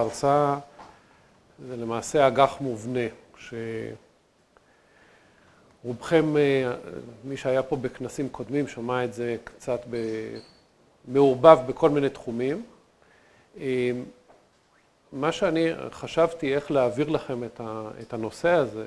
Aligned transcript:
ההרצאה 0.00 0.58
זה 1.66 1.76
למעשה 1.76 2.28
אג"ח 2.28 2.56
מובנה, 2.60 3.00
שרובכם, 5.84 6.34
מי 7.24 7.36
שהיה 7.36 7.62
פה 7.62 7.76
בכנסים 7.76 8.28
קודמים, 8.28 8.68
שמע 8.68 9.04
את 9.04 9.14
זה 9.14 9.36
קצת 9.44 9.80
מעורבב 11.08 11.58
בכל 11.66 11.90
מיני 11.90 12.08
תחומים. 12.08 12.66
מה 15.12 15.32
שאני 15.32 15.68
חשבתי 15.90 16.54
איך 16.54 16.70
להעביר 16.70 17.08
לכם 17.08 17.44
את 18.00 18.12
הנושא 18.12 18.50
הזה, 18.50 18.86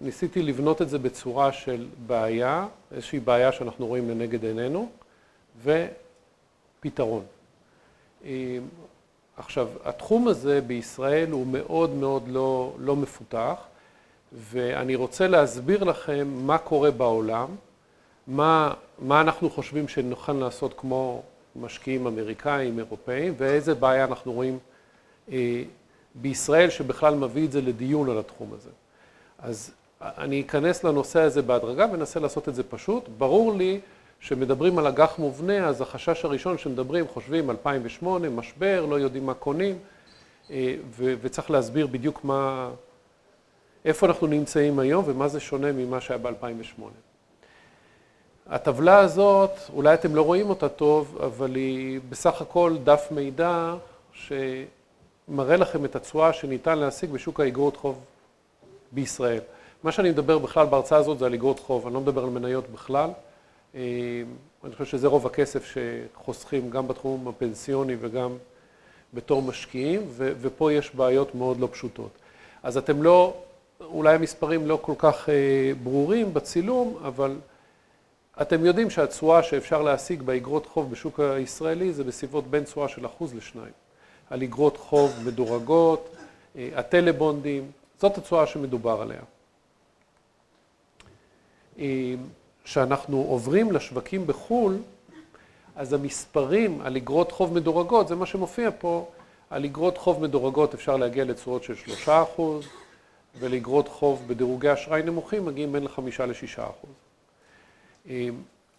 ניסיתי 0.00 0.42
לבנות 0.42 0.82
את 0.82 0.88
זה 0.88 0.98
בצורה 0.98 1.52
של 1.52 1.86
בעיה, 2.06 2.66
איזושהי 2.92 3.20
בעיה 3.20 3.52
שאנחנו 3.52 3.86
רואים 3.86 4.10
לנגד 4.10 4.44
עינינו, 4.44 4.90
ופתרון. 5.62 7.24
עכשיו, 9.38 9.68
התחום 9.84 10.28
הזה 10.28 10.60
בישראל 10.60 11.30
הוא 11.30 11.46
מאוד 11.46 11.90
מאוד 11.90 12.28
לא 12.78 12.96
מפותח, 12.96 13.56
ואני 14.32 14.94
רוצה 14.94 15.26
להסביר 15.28 15.84
לכם 15.84 16.28
מה 16.28 16.58
קורה 16.58 16.90
בעולם, 16.90 17.48
מה 18.26 18.74
אנחנו 19.10 19.50
חושבים 19.50 19.88
שנוכל 19.88 20.32
לעשות 20.32 20.74
כמו 20.76 21.22
משקיעים 21.56 22.06
אמריקאים, 22.06 22.78
אירופאים, 22.78 23.34
ואיזה 23.36 23.74
בעיה 23.74 24.04
אנחנו 24.04 24.32
רואים 24.32 24.58
בישראל 26.14 26.70
שבכלל 26.70 27.14
מביא 27.14 27.46
את 27.46 27.52
זה 27.52 27.60
לדיון 27.60 28.10
על 28.10 28.18
התחום 28.18 28.50
הזה. 28.54 28.70
אז 29.38 29.70
אני 30.00 30.40
אכנס 30.40 30.84
לנושא 30.84 31.20
הזה 31.20 31.42
בהדרגה 31.42 31.86
ואנסה 31.92 32.20
לעשות 32.20 32.48
את 32.48 32.54
זה 32.54 32.62
פשוט. 32.62 33.08
ברור 33.18 33.54
לי 33.54 33.80
שמדברים 34.20 34.78
על 34.78 34.86
אג"ח 34.86 35.18
מובנה, 35.18 35.66
אז 35.66 35.80
החשש 35.80 36.24
הראשון 36.24 36.58
שמדברים, 36.58 37.08
חושבים 37.08 37.50
2008, 37.50 38.28
משבר, 38.28 38.86
לא 38.86 39.00
יודעים 39.00 39.26
מה 39.26 39.34
קונים, 39.34 39.78
וצריך 40.98 41.50
להסביר 41.50 41.86
בדיוק 41.86 42.24
מה, 42.24 42.70
איפה 43.84 44.06
אנחנו 44.06 44.26
נמצאים 44.26 44.78
היום 44.78 45.04
ומה 45.06 45.28
זה 45.28 45.40
שונה 45.40 45.72
ממה 45.72 46.00
שהיה 46.00 46.18
ב-2008. 46.18 46.82
הטבלה 48.46 48.98
הזאת, 48.98 49.50
אולי 49.72 49.94
אתם 49.94 50.14
לא 50.14 50.22
רואים 50.22 50.50
אותה 50.50 50.68
טוב, 50.68 51.18
אבל 51.24 51.54
היא 51.54 52.00
בסך 52.08 52.40
הכל 52.40 52.76
דף 52.84 53.08
מידע 53.10 53.74
שמראה 54.12 55.56
לכם 55.56 55.84
את 55.84 55.96
התשואה 55.96 56.32
שניתן 56.32 56.78
להשיג 56.78 57.10
בשוק 57.10 57.40
האגרות 57.40 57.76
חוב 57.76 58.04
בישראל. 58.92 59.40
מה 59.82 59.92
שאני 59.92 60.10
מדבר 60.10 60.38
בכלל 60.38 60.66
בהרצאה 60.66 60.98
הזאת 60.98 61.18
זה 61.18 61.26
על 61.26 61.34
אגרות 61.34 61.58
חוב, 61.60 61.86
אני 61.86 61.94
לא 61.94 62.00
מדבר 62.00 62.24
על 62.24 62.30
מניות 62.30 62.68
בכלל. 62.68 63.10
אני 63.74 64.72
חושב 64.72 64.84
שזה 64.84 65.08
רוב 65.08 65.26
הכסף 65.26 65.74
שחוסכים 65.74 66.70
גם 66.70 66.88
בתחום 66.88 67.28
הפנסיוני 67.28 67.96
וגם 68.00 68.36
בתור 69.14 69.42
משקיעים, 69.42 70.06
ופה 70.16 70.72
יש 70.72 70.94
בעיות 70.94 71.34
מאוד 71.34 71.60
לא 71.60 71.68
פשוטות. 71.72 72.10
אז 72.62 72.76
אתם 72.76 73.02
לא, 73.02 73.34
אולי 73.80 74.14
המספרים 74.14 74.66
לא 74.66 74.78
כל 74.82 74.94
כך 74.98 75.28
ברורים 75.82 76.34
בצילום, 76.34 76.98
אבל 77.04 77.36
אתם 78.42 78.64
יודעים 78.64 78.90
שהתשואה 78.90 79.42
שאפשר 79.42 79.82
להשיג 79.82 80.22
באגרות 80.22 80.66
חוב 80.66 80.90
בשוק 80.90 81.20
הישראלי 81.20 81.92
זה 81.92 82.04
בסביבות 82.04 82.46
בין 82.46 82.64
תשואה 82.64 82.88
של 82.88 83.06
אחוז 83.06 83.34
לשניים. 83.34 83.72
על 84.30 84.42
אגרות 84.42 84.76
חוב 84.76 85.12
מדורגות, 85.24 86.16
הטלבונדים, 86.56 87.70
זאת 88.00 88.18
התשואה 88.18 88.46
שמדובר 88.46 89.00
עליה. 89.02 89.20
כשאנחנו 92.68 93.26
עוברים 93.28 93.72
לשווקים 93.72 94.26
בחו"ל, 94.26 94.76
אז 95.76 95.92
המספרים 95.92 96.80
על 96.80 96.96
אגרות 96.96 97.32
חוב 97.32 97.54
מדורגות, 97.54 98.08
זה 98.08 98.14
מה 98.14 98.26
שמופיע 98.26 98.70
פה, 98.78 99.06
על 99.50 99.64
אגרות 99.64 99.98
חוב 99.98 100.22
מדורגות 100.22 100.74
אפשר 100.74 100.96
להגיע 100.96 101.24
לתשואות 101.24 101.62
של 101.64 101.74
שלושה 101.74 102.22
אחוז, 102.22 102.64
ולאגרות 103.38 103.88
חוב 103.88 104.24
בדירוגי 104.26 104.72
אשראי 104.72 105.02
נמוכים 105.02 105.46
מגיעים 105.46 105.72
בין 105.72 105.84
לחמישה 105.84 106.26
לשישה 106.26 106.66
אחוז. 106.66 106.90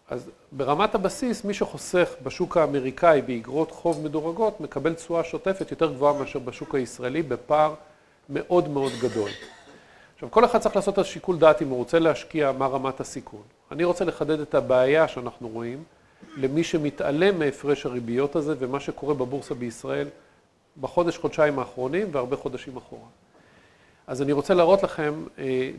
אז 0.10 0.30
ברמת 0.52 0.96
הבסיס, 0.96 1.44
מי 1.44 1.54
שחוסך 1.54 2.10
בשוק 2.24 2.58
האמריקאי 2.58 3.22
באגרות 3.22 3.72
חוב 3.72 4.04
מדורגות, 4.04 4.62
מקבל 4.62 4.94
תשואה 4.94 5.24
שוטפת 5.24 5.72
יותר 5.72 5.94
גבוהה 5.94 6.20
מאשר 6.20 6.40
בשוק 6.40 6.76
הישראלי, 6.76 7.24
בפער 7.24 7.74
מאוד 8.30 8.68
מאוד 8.68 8.92
גדול. 9.02 9.30
עכשיו, 10.16 10.32
כל 10.32 10.46
אחד 10.46 10.60
צריך 10.60 10.76
לעשות 10.76 10.94
את 10.94 11.00
השיקול 11.00 11.40
דעת 11.40 11.62
אם 11.62 11.70
הוא 11.70 11.78
רוצה 11.78 12.00
להשקיע, 12.00 12.52
מה 12.52 12.68
רמת 12.68 13.00
הסיכון. 13.00 13.59
אני 13.72 13.84
רוצה 13.84 14.06
לחדד 14.06 14.40
את 14.40 14.56
הבעיה 14.56 15.08
שאנחנו 15.08 15.48
רואים, 15.48 15.84
למי 16.38 16.64
שמתעלם 16.64 17.40
מהפרש 17.40 17.86
הריביות 17.86 18.36
הזה 18.36 18.56
ומה 18.60 18.80
שקורה 18.80 19.14
בבורסה 19.14 19.54
בישראל 19.54 20.08
בחודש, 20.82 21.18
חודשיים 21.18 21.60
האחרונים 21.60 22.08
והרבה 22.12 22.38
חודשים 22.38 22.78
אחורה. 22.78 23.08
אז 24.08 24.22
אני 24.22 24.32
רוצה 24.32 24.54
להראות 24.54 24.84
לכם 24.84 25.14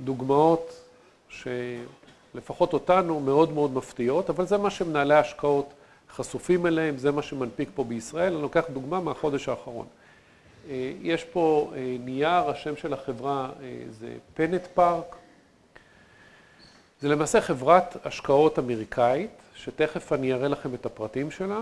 דוגמאות 0.05 0.85
שלפחות 1.29 2.73
אותנו 2.73 3.21
מאוד 3.21 3.53
מאוד 3.53 3.75
מפתיעות, 3.75 4.31
אבל 4.31 4.47
זה 4.47 4.59
מה 4.59 4.71
שמנהלי 4.71 5.15
ההשקעות 5.15 5.73
חשופים 6.11 6.67
אליהם, 6.67 6.99
זה 6.99 7.11
מה 7.11 7.23
שמנפיק 7.23 7.69
פה 7.75 7.85
בישראל. 7.85 8.33
אני 8.33 8.43
לוקח 8.43 8.65
דוגמה 8.73 9.01
מהחודש 9.01 9.49
האחרון. 9.49 9.87
יש 11.03 11.25
פה 11.25 11.73
נייר, 12.01 12.51
השם 12.51 12.77
של 12.77 12.93
החברה 12.93 13.51
זה 13.91 14.09
פנט 14.35 14.67
פארק. 14.75 15.17
זה 17.01 17.09
למעשה 17.09 17.41
חברת 17.41 17.97
השקעות 18.07 18.59
אמריקאית, 18.59 19.31
שתכף 19.55 20.13
אני 20.13 20.33
אראה 20.33 20.49
לכם 20.49 20.75
את 20.75 20.87
הפרטים 20.87 21.31
שלה. 21.31 21.61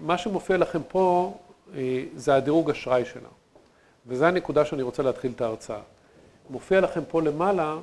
מה 0.00 0.18
שמופיע 0.18 0.56
לכם 0.56 0.80
פה 0.88 1.34
זה 2.14 2.34
הדירוג 2.34 2.70
אשראי 2.70 3.04
שלה, 3.04 3.28
וזו 4.06 4.24
הנקודה 4.24 4.64
שאני 4.64 4.82
רוצה 4.82 5.02
להתחיל 5.02 5.32
את 5.36 5.40
ההרצאה. 5.40 5.80
מופיע 6.50 6.80
לכם 6.80 7.00
פה 7.08 7.22
למעלה, 7.22 7.76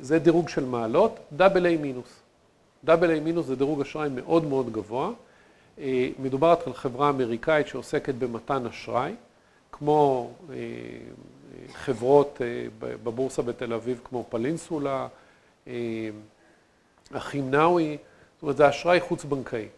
זה 0.00 0.18
דירוג 0.18 0.48
של 0.48 0.64
מעלות, 0.64 1.18
איי 1.40 1.76
מינוס. 1.76 2.20
איי 2.88 3.20
מינוס 3.20 3.46
זה 3.46 3.56
דירוג 3.56 3.80
אשראי 3.80 4.08
מאוד 4.08 4.44
מאוד 4.44 4.72
גבוה. 4.72 5.10
מדובר 6.18 6.54
על 6.66 6.72
חברה 6.72 7.10
אמריקאית 7.10 7.66
שעוסקת 7.66 8.14
במתן 8.14 8.66
אשראי, 8.66 9.12
כמו 9.72 10.30
חברות 11.72 12.40
בבורסה 12.78 13.42
בתל 13.42 13.72
אביב, 13.72 14.00
כמו 14.04 14.24
פלינסולה, 14.28 15.08
אחים-נאווי, 17.12 17.96
זאת 18.36 18.42
אומרת, 18.42 18.56
זה 18.56 18.68
אשראי 18.68 19.00
חוץ-בנקאי. 19.00 19.68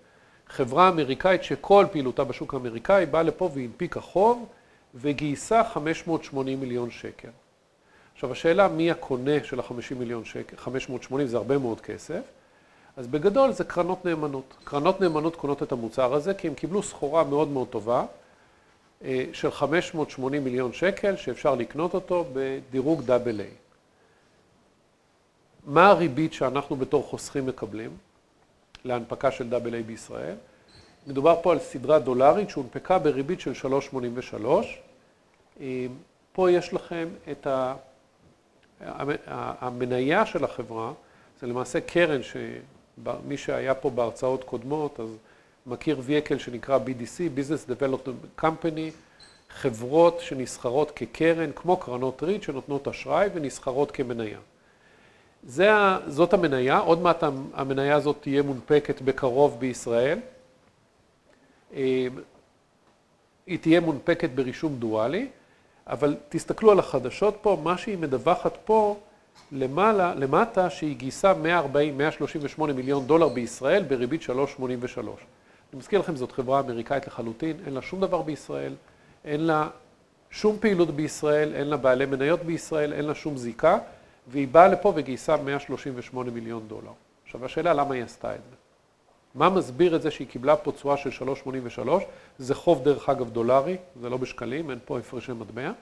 חברה 0.49 0.89
אמריקאית 0.89 1.45
שכל 1.45 1.87
פעילותה 1.93 2.25
בשוק 2.25 2.55
האמריקאי 2.55 3.07
באה 3.07 3.23
לפה 3.23 3.51
והנפיקה 3.55 4.01
חוב 4.01 4.47
וגייסה 4.95 5.65
580 5.65 6.61
מיליון 6.61 6.91
שקל. 6.91 7.29
עכשיו, 8.15 8.33
השאלה 8.33 8.69
מי 8.69 8.91
הקונה 8.91 9.45
של 9.45 9.61
ה-50 9.61 9.95
מיליון 9.99 10.25
שקל, 10.25 10.57
580 10.57 11.27
זה 11.27 11.37
הרבה 11.37 11.59
מאוד 11.59 11.81
כסף, 11.81 12.21
אז 12.97 13.07
בגדול 13.07 13.53
זה 13.53 13.65
קרנות 13.65 14.05
נאמנות. 14.05 14.55
קרנות 14.65 15.01
נאמנות 15.01 15.37
קונות 15.37 15.63
את 15.63 15.73
המוצר 15.73 16.15
הזה 16.15 16.35
כי 16.35 16.49
הם 16.49 16.55
קיבלו 16.55 16.83
סחורה 16.83 17.25
מאוד 17.25 17.49
מאוד 17.49 17.69
טובה 17.69 18.05
של 19.33 19.51
580 19.51 20.45
מיליון 20.45 20.73
שקל 20.73 21.17
שאפשר 21.17 21.55
לקנות 21.55 21.95
אותו 21.95 22.25
בדירוג 22.33 23.11
איי. 23.11 23.51
מה 25.67 25.87
הריבית 25.87 26.33
שאנחנו 26.33 26.77
בתור 26.77 27.03
חוסכים 27.03 27.47
מקבלים 27.47 27.91
להנפקה 28.85 29.31
של 29.31 29.55
איי 29.73 29.83
בישראל? 29.83 30.35
מדובר 31.07 31.39
פה 31.43 31.53
על 31.53 31.59
סדרה 31.59 31.99
דולרית 31.99 32.51
שהונפקה 32.51 32.99
בריבית 32.99 33.41
של 33.41 33.53
3.83. 35.59 35.63
פה 36.33 36.51
יש 36.51 36.75
לכם 36.75 37.09
את 37.31 37.47
המניה 39.61 40.27
של 40.27 40.45
החברה, 40.45 40.93
זה 41.41 41.47
למעשה 41.47 41.81
קרן 41.81 42.21
שמי 42.23 43.37
שהיה 43.37 43.75
פה 43.75 43.91
בהרצאות 43.91 44.45
קודמות, 44.45 45.01
אז 45.01 45.17
מכיר 45.67 46.01
ויקל 46.03 46.39
שנקרא 46.39 46.79
BDC, 46.79 47.39
Business 47.39 47.71
Development 47.71 48.45
Company, 48.45 48.91
חברות 49.51 50.21
שנסחרות 50.21 50.91
כקרן, 50.91 51.51
כמו 51.57 51.77
קרנות 51.77 52.23
ריט 52.23 52.43
שנותנות 52.43 52.89
אשראי 52.89 53.29
ונסחרות 53.35 53.91
כמניה. 53.91 54.39
זאת 55.45 56.33
המניה, 56.33 56.79
עוד 56.79 57.01
מעט 57.01 57.23
המניה 57.53 57.97
הזאת 57.97 58.17
תהיה 58.21 58.43
מונפקת 58.43 59.03
בקרוב 59.03 59.61
בישראל. 59.61 60.19
היא 63.47 63.59
תהיה 63.61 63.81
מונפקת 63.81 64.31
ברישום 64.35 64.77
דואלי, 64.77 65.29
אבל 65.87 66.17
תסתכלו 66.29 66.71
על 66.71 66.79
החדשות 66.79 67.37
פה, 67.43 67.61
מה 67.63 67.79
שהיא 67.79 67.99
מדווחת 67.99 68.59
פה 68.65 68.97
למעלה, 69.53 70.15
למטה, 70.15 70.71
שהיא 70.71 70.97
גייסה 70.97 71.33
140-138 72.59 72.63
מיליון 72.63 73.07
דולר 73.07 73.29
בישראל 73.29 73.83
בריבית 73.83 74.23
3.83. 74.23 74.29
אני 75.73 75.79
מזכיר 75.79 76.01
לכם, 76.01 76.17
זאת 76.17 76.33
חברה 76.33 76.61
אמריקאית 76.61 77.07
לחלוטין, 77.07 77.57
אין 77.67 77.75
לה 77.75 77.83
שום 77.83 78.01
דבר 78.01 78.23
בישראל, 78.23 78.75
אין 79.25 79.41
לה 79.41 79.69
שום 80.31 80.57
פעילות 80.61 80.91
בישראל, 80.91 81.55
אין 81.55 81.69
לה 81.69 81.77
בעלי 81.77 82.07
מניות 82.07 82.43
בישראל, 82.43 82.93
אין 82.93 83.05
לה 83.05 83.15
שום 83.15 83.37
זיקה. 83.37 83.79
והיא 84.29 84.49
באה 84.49 84.69
לפה 84.69 84.93
וגייסה 84.97 85.37
138 85.37 86.31
מיליון 86.31 86.69
דולר. 86.69 86.93
עכשיו, 87.25 87.45
השאלה 87.45 87.73
למה 87.73 87.95
היא 87.95 88.05
עשתה 88.05 88.35
את 88.35 88.41
זה. 88.51 88.57
מה 89.35 89.51
מסביר 89.51 89.97
את 89.97 90.03
זה 90.03 90.11
שהיא 90.11 90.29
קיבלה 90.29 90.57
פה 90.57 90.73
תשואה 90.73 90.97
של 90.97 91.11
3.83? 91.45 91.89
זה 92.39 92.55
חוב 92.55 92.85
דרך 92.85 93.09
אגב 93.09 93.31
דולרי, 93.31 93.77
זה 94.01 94.11
לא 94.11 94.17
בשקלים, 94.17 94.71
אין 94.71 94.79
פה 94.85 94.99
הפרשי 94.99 95.33
מטבע. 95.33 95.73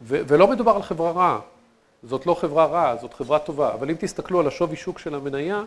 ולא 0.00 0.48
מדובר 0.48 0.72
על 0.72 0.82
חברה 0.82 1.10
רעה, 1.10 1.40
זאת 2.02 2.26
לא 2.26 2.34
חברה 2.34 2.64
רעה, 2.64 2.96
זאת 2.96 3.14
חברה 3.14 3.38
טובה, 3.38 3.74
אבל 3.74 3.90
אם 3.90 3.96
תסתכלו 3.98 4.40
על 4.40 4.46
השווי 4.46 4.76
שוק 4.76 4.98
של 4.98 5.14
המניה, 5.14 5.62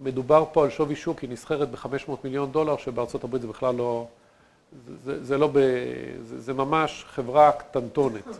מדובר 0.00 0.44
פה 0.52 0.64
על 0.64 0.70
שווי 0.70 0.96
שוק, 0.96 1.18
היא 1.18 1.30
נסחרת 1.30 1.70
ב-500 1.70 2.10
מיליון 2.24 2.52
דולר, 2.52 2.76
שבארצות 2.76 3.24
הברית 3.24 3.42
זה 3.42 3.48
בכלל 3.48 3.74
לא, 3.74 4.06
זה, 5.04 5.24
זה 5.24 5.38
לא 5.38 5.48
ב... 5.52 5.58
זה, 6.22 6.40
זה 6.40 6.54
ממש 6.54 7.04
חברה 7.08 7.52
קטנטונת. 7.52 8.38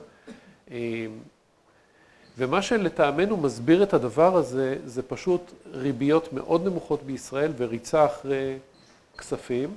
ומה 2.38 2.62
שלטעמנו 2.62 3.36
מסביר 3.36 3.82
את 3.82 3.94
הדבר 3.94 4.36
הזה, 4.36 4.76
זה 4.84 5.02
פשוט 5.02 5.52
ריביות 5.72 6.32
מאוד 6.32 6.66
נמוכות 6.66 7.02
בישראל 7.02 7.52
וריצה 7.56 8.06
אחרי 8.06 8.58
כספים. 9.18 9.76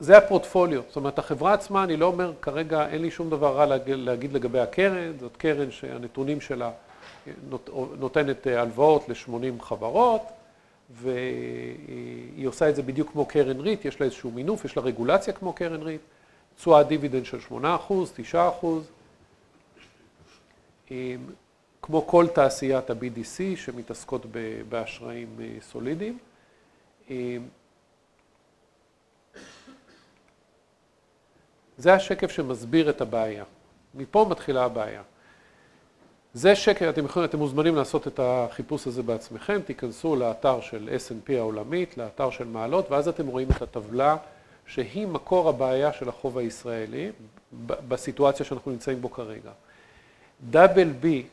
זה 0.00 0.18
הפורטפוליו, 0.18 0.82
זאת 0.88 0.96
אומרת, 0.96 1.18
החברה 1.18 1.52
עצמה, 1.52 1.84
אני 1.84 1.96
לא 1.96 2.06
אומר 2.06 2.32
כרגע, 2.42 2.88
אין 2.88 3.02
לי 3.02 3.10
שום 3.10 3.30
דבר 3.30 3.56
רע 3.56 3.66
להגיד 3.86 4.32
לגבי 4.32 4.60
הקרן, 4.60 5.12
זאת 5.20 5.36
קרן 5.36 5.70
שהנתונים 5.70 6.40
שלה 6.40 6.70
נותנת 7.98 8.46
הלוואות 8.46 9.08
ל-80 9.08 9.62
חברות, 9.62 10.22
והיא 10.90 12.48
עושה 12.48 12.68
את 12.68 12.76
זה 12.76 12.82
בדיוק 12.82 13.10
כמו 13.12 13.26
קרן 13.26 13.60
ריט, 13.60 13.84
יש 13.84 14.00
לה 14.00 14.06
איזשהו 14.06 14.30
מינוף, 14.30 14.64
יש 14.64 14.76
לה 14.76 14.82
רגולציה 14.82 15.32
כמו 15.32 15.52
קרן 15.52 15.82
ריט, 15.82 16.00
תשואה 16.56 16.82
דיבידנד 16.82 17.24
של 17.24 17.38
8%, 17.50 17.54
9%, 18.32 18.36
כמו 21.82 22.06
כל 22.06 22.26
תעשיית 22.34 22.90
ה-BDC 22.90 23.56
שמתעסקות 23.56 24.26
באשראים 24.68 25.36
אה, 25.40 25.46
סולידיים. 25.60 26.18
זה 31.78 31.94
השקף 31.94 32.30
שמסביר 32.30 32.90
את 32.90 33.00
הבעיה. 33.00 33.44
מפה 33.94 34.26
מתחילה 34.30 34.64
הבעיה. 34.64 35.02
זה 36.34 36.56
שקף, 36.56 36.86
אתם 36.88 37.04
יכולים, 37.04 37.28
אתם 37.28 37.38
מוזמנים 37.38 37.76
לעשות 37.76 38.06
את 38.06 38.20
החיפוש 38.22 38.86
הזה 38.86 39.02
בעצמכם, 39.02 39.60
תיכנסו 39.66 40.16
לאתר 40.16 40.60
של 40.60 40.88
S&P 41.08 41.32
העולמית, 41.32 41.98
לאתר 41.98 42.30
של 42.30 42.44
מעלות, 42.44 42.90
ואז 42.90 43.08
אתם 43.08 43.26
רואים 43.26 43.48
את 43.56 43.62
הטבלה 43.62 44.16
שהיא 44.66 45.06
מקור 45.06 45.48
הבעיה 45.48 45.92
של 45.92 46.08
החוב 46.08 46.38
הישראלי, 46.38 47.12
בסיטואציה 47.66 48.46
שאנחנו 48.46 48.70
נמצאים 48.70 49.00
בו 49.00 49.10
כרגע. 49.10 49.50
דאבל 50.42 50.92
בי 50.92 51.26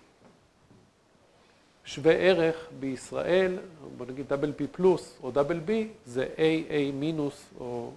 שווה 1.85 2.13
ערך 2.13 2.67
בישראל, 2.79 3.57
בוא 3.97 4.05
נגיד 4.05 4.27
דאבל 4.27 4.53
פי 4.53 4.67
פלוס 4.67 5.17
או 5.23 5.31
דאבל 5.31 5.59
בי, 5.59 5.87
זה 6.05 6.27
AA 6.35 6.93
מינוס 6.93 7.45
או 7.59 7.91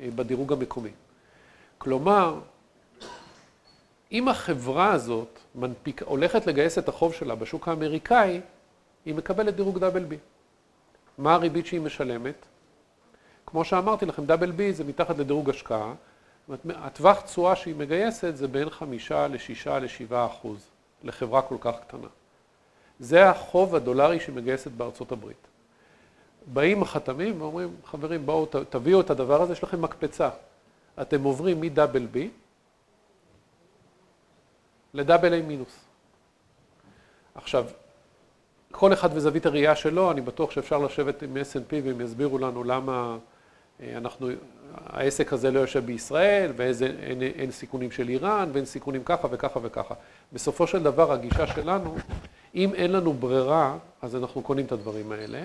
אה, 0.00 0.08
בדירוג 0.16 0.52
המקומי. 0.52 0.90
כלומר, 1.78 2.40
אם 4.12 4.28
החברה 4.28 4.92
הזאת 4.92 5.38
מנפיק, 5.54 6.02
הולכת 6.02 6.46
לגייס 6.46 6.78
את 6.78 6.88
החוב 6.88 7.14
שלה 7.14 7.34
בשוק 7.34 7.68
האמריקאי, 7.68 8.40
היא 9.04 9.14
מקבלת 9.14 9.56
דירוג 9.56 9.78
דאבל 9.78 10.04
בי. 10.04 10.16
מה 11.18 11.34
הריבית 11.34 11.66
שהיא 11.66 11.80
משלמת? 11.80 12.46
כמו 13.46 13.64
שאמרתי 13.64 14.06
לכם, 14.06 14.24
דאבל 14.24 14.50
בי 14.50 14.72
זה 14.72 14.84
מתחת 14.84 15.18
לדירוג 15.18 15.50
השקעה. 15.50 15.94
הטווח 16.68 17.20
תשואה 17.20 17.56
שהיא 17.56 17.74
מגייסת 17.74 18.36
זה 18.36 18.48
בין 18.48 18.70
חמישה 18.70 19.28
לשישה 19.28 19.78
לשבעה 19.78 20.26
אחוז 20.26 20.66
לחברה 21.04 21.42
כל 21.42 21.56
כך 21.60 21.74
קטנה. 21.80 22.08
זה 23.00 23.30
החוב 23.30 23.74
הדולרי 23.74 24.20
שהיא 24.20 24.34
מגייסת 24.34 24.70
בארצות 24.70 25.12
הברית. 25.12 25.46
באים 26.46 26.82
החתמים 26.82 27.42
ואומרים, 27.42 27.76
חברים, 27.84 28.26
בואו 28.26 28.46
תביאו 28.70 29.00
את 29.00 29.10
הדבר 29.10 29.42
הזה, 29.42 29.52
יש 29.52 29.62
לכם 29.62 29.82
מקפצה. 29.82 30.30
אתם 31.00 31.22
עוברים 31.22 31.60
מדאבל 31.60 32.06
בי 32.06 32.30
לדאבל 34.94 35.32
איי 35.32 35.42
מינוס. 35.42 35.84
עכשיו, 37.34 37.66
כל 38.70 38.92
אחד 38.92 39.08
וזווית 39.12 39.46
הראייה 39.46 39.76
שלו, 39.76 40.10
אני 40.10 40.20
בטוח 40.20 40.50
שאפשר 40.50 40.78
לשבת 40.78 41.22
עם 41.22 41.36
S&P 41.36 41.74
והם 41.84 42.00
יסבירו 42.00 42.38
לנו 42.38 42.64
למה 42.64 43.16
אה, 43.80 43.96
אנחנו, 43.96 44.28
העסק 44.86 45.32
הזה 45.32 45.50
לא 45.50 45.60
יושב 45.60 45.86
בישראל, 45.86 46.52
ואין 46.56 47.50
סיכונים 47.50 47.90
של 47.90 48.08
איראן, 48.08 48.50
ואין 48.52 48.64
סיכונים 48.64 49.04
ככה 49.04 49.28
וככה 49.30 49.60
וככה. 49.62 49.94
בסופו 50.32 50.66
של 50.66 50.82
דבר, 50.82 51.12
הגישה 51.12 51.46
שלנו, 51.46 51.96
אם 52.54 52.74
אין 52.74 52.92
לנו 52.92 53.12
ברירה, 53.12 53.76
אז 54.02 54.16
אנחנו 54.16 54.42
קונים 54.42 54.66
את 54.66 54.72
הדברים 54.72 55.12
האלה. 55.12 55.44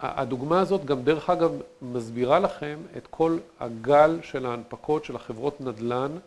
והדוגמה 0.00 0.60
הזאת 0.60 0.84
גם, 0.84 1.02
דרך 1.02 1.30
אגב, 1.30 1.52
מסבירה 1.82 2.38
לכם 2.38 2.78
את 2.96 3.06
כל 3.10 3.38
הגל 3.60 4.18
של 4.22 4.46
ההנפקות 4.46 5.04
של 5.04 5.16
החברות 5.16 5.60
נדל"ן 5.60 6.18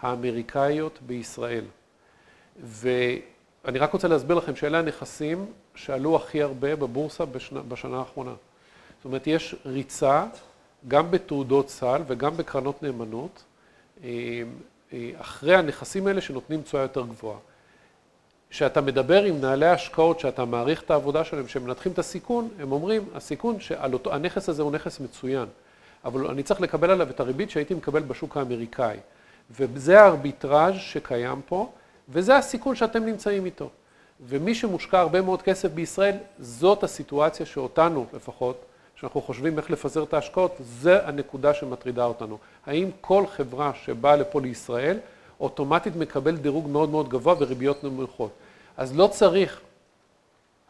האמריקאיות 0.00 0.98
בישראל. 1.06 1.64
ואני 2.62 3.78
רק 3.78 3.92
רוצה 3.92 4.08
להסביר 4.08 4.36
לכם 4.36 4.56
שאלה 4.56 4.78
הנכסים 4.78 5.46
שעלו 5.74 6.16
הכי 6.16 6.42
הרבה 6.42 6.76
בבורסה 6.76 7.24
בשנה, 7.24 7.60
בשנה 7.62 7.98
האחרונה. 7.98 8.32
זאת 9.00 9.04
אומרת, 9.04 9.26
יש 9.26 9.54
ריצה 9.66 10.26
גם 10.88 11.10
בתעודות 11.10 11.68
סל 11.68 12.02
וגם 12.06 12.36
בקרנות 12.36 12.82
נאמנות, 12.82 13.42
אה, 14.04 14.08
אה, 14.92 15.10
אחרי 15.20 15.56
הנכסים 15.56 16.06
האלה 16.06 16.20
שנותנים 16.20 16.62
תשואה 16.62 16.82
יותר 16.82 17.06
גבוהה. 17.06 17.38
כשאתה 18.50 18.80
מדבר 18.80 19.24
עם 19.24 19.34
מנהלי 19.34 19.66
ההשקעות, 19.66 20.20
שאתה 20.20 20.44
מעריך 20.44 20.82
את 20.82 20.90
העבודה 20.90 21.24
שלהם, 21.24 21.48
שמנתחים 21.48 21.92
את 21.92 21.98
הסיכון, 21.98 22.48
הם 22.58 22.72
אומרים, 22.72 23.08
הסיכון 23.14 23.60
שהנכס 23.60 24.48
הזה 24.48 24.62
הוא 24.62 24.72
נכס 24.72 25.00
מצוין, 25.00 25.46
אבל 26.04 26.26
אני 26.26 26.42
צריך 26.42 26.60
לקבל 26.60 26.90
עליו 26.90 27.10
את 27.10 27.20
הריבית 27.20 27.50
שהייתי 27.50 27.74
מקבל 27.74 28.02
בשוק 28.02 28.36
האמריקאי. 28.36 28.96
וזה 29.50 30.00
הארביטראז' 30.00 30.74
שקיים 30.78 31.40
פה, 31.46 31.72
וזה 32.08 32.36
הסיכון 32.36 32.76
שאתם 32.76 33.04
נמצאים 33.04 33.46
איתו. 33.46 33.70
ומי 34.20 34.54
שמושקע 34.54 35.00
הרבה 35.00 35.20
מאוד 35.20 35.42
כסף 35.42 35.70
בישראל, 35.70 36.16
זאת 36.38 36.82
הסיטואציה 36.82 37.46
שאותנו 37.46 38.06
לפחות, 38.12 38.64
שאנחנו 39.00 39.22
חושבים 39.22 39.58
איך 39.58 39.70
לפזר 39.70 40.02
את 40.02 40.14
ההשקעות, 40.14 40.56
זה 40.60 41.06
הנקודה 41.06 41.54
שמטרידה 41.54 42.04
אותנו. 42.04 42.38
האם 42.66 42.90
כל 43.00 43.26
חברה 43.26 43.72
שבאה 43.74 44.16
לפה 44.16 44.40
לישראל, 44.40 44.98
אוטומטית 45.40 45.96
מקבל 45.96 46.36
דירוג 46.36 46.68
מאוד 46.68 46.90
מאוד 46.90 47.08
גבוה 47.08 47.34
וריביות 47.38 47.84
נמוכות. 47.84 48.30
אז 48.76 48.96
לא 48.96 49.06
צריך 49.12 49.60